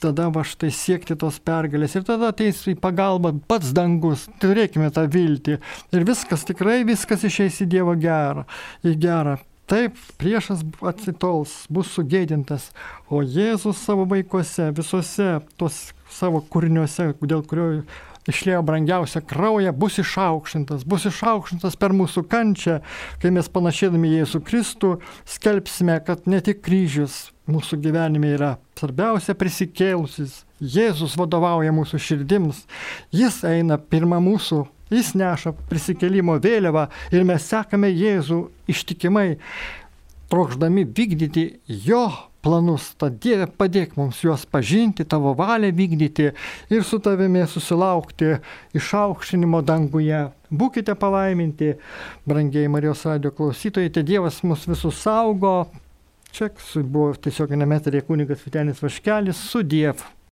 tada 0.03 0.29
va 0.33 0.45
štai 0.47 0.71
siekti 0.75 1.17
tos 1.19 1.39
pergalės 1.43 1.97
ir 1.99 2.05
tada 2.07 2.33
ateis 2.33 2.61
į 2.71 2.77
pagalbą 2.83 3.35
pats 3.49 3.73
dangus, 3.77 4.27
turėkime 4.43 4.91
tą 4.95 5.07
viltį 5.11 5.59
ir 5.95 6.07
viskas, 6.09 6.47
tikrai 6.49 6.83
viskas 6.89 7.25
išeis 7.29 7.63
į 7.65 7.71
Dievo 7.77 7.97
gerą, 7.99 8.47
į 8.87 8.95
gerą. 9.03 9.39
Taip, 9.71 9.97
priešas 10.21 10.65
atsitols, 10.85 11.53
bus 11.73 11.93
sugėdintas, 11.95 12.73
o 13.09 13.23
Jėzus 13.23 13.79
savo 13.81 14.05
vaikuose, 14.11 14.69
visuose 14.77 15.29
tos 15.57 15.79
savo 16.13 16.43
kūriniuose, 16.53 17.13
dėl 17.23 17.45
kurio 17.49 17.69
išlėjo 18.29 18.63
brangiausią 18.67 19.23
kraują, 19.27 19.73
bus 19.73 19.99
išaukštintas, 20.03 20.85
bus 20.85 21.07
išaukštintas 21.09 21.79
per 21.81 21.95
mūsų 21.97 22.27
kančią, 22.31 22.81
kai 23.23 23.33
mes 23.35 23.49
panašėdami 23.49 24.13
Jėzų 24.19 24.43
Kristų 24.47 24.97
skelbsime, 25.39 25.99
kad 26.07 26.29
ne 26.31 26.43
tik 26.45 26.61
kryžius 26.67 27.32
mūsų 27.51 27.79
gyvenime 27.83 28.35
yra 28.37 28.53
svarbiausia 28.79 29.35
prisikėlusis. 29.39 30.43
Jėzus 30.63 31.17
vadovauja 31.19 31.73
mūsų 31.75 31.99
širdims, 31.99 32.63
jis 33.11 33.41
eina 33.49 33.81
pirmą 33.81 34.21
mūsų, 34.23 34.61
jis 34.95 35.15
neša 35.19 35.55
prisikėlimo 35.71 36.37
vėliavą 36.43 36.87
ir 37.11 37.25
mes 37.27 37.49
sekame 37.51 37.91
Jėzų 37.91 38.45
ištikimai, 38.71 39.41
trokšdami 40.31 40.87
vykdyti 40.87 41.49
jo 41.67 42.05
planus, 42.43 42.93
tad 42.99 43.19
Dieve 43.23 43.47
padėk 43.47 43.95
mums 43.99 44.21
juos 44.25 44.45
pažinti, 44.51 45.07
tavo 45.07 45.35
valią 45.39 45.71
vykdyti 45.77 46.31
ir 46.73 46.87
su 46.87 46.99
tavimi 47.03 47.45
susilaukti 47.49 48.37
išaukštinimo 48.79 49.63
danguje. 49.67 50.25
Būkite 50.53 50.97
palaiminti, 50.99 51.75
brangiai 52.29 52.71
Marijos 52.73 53.07
radio 53.09 53.33
klausytojai, 53.35 53.93
tai 53.95 54.05
Dievas 54.09 54.43
mus 54.47 54.67
visus 54.69 54.99
saugo, 55.01 55.55
Čia 56.33 56.49
buvo 56.81 57.13
tiesiog 57.13 57.53
nemetarė 57.61 58.01
kunigas 58.09 58.41
Vitenis 58.47 58.81
Vaškelis 58.81 59.41
su 59.51 59.61
Dievu. 59.63 60.13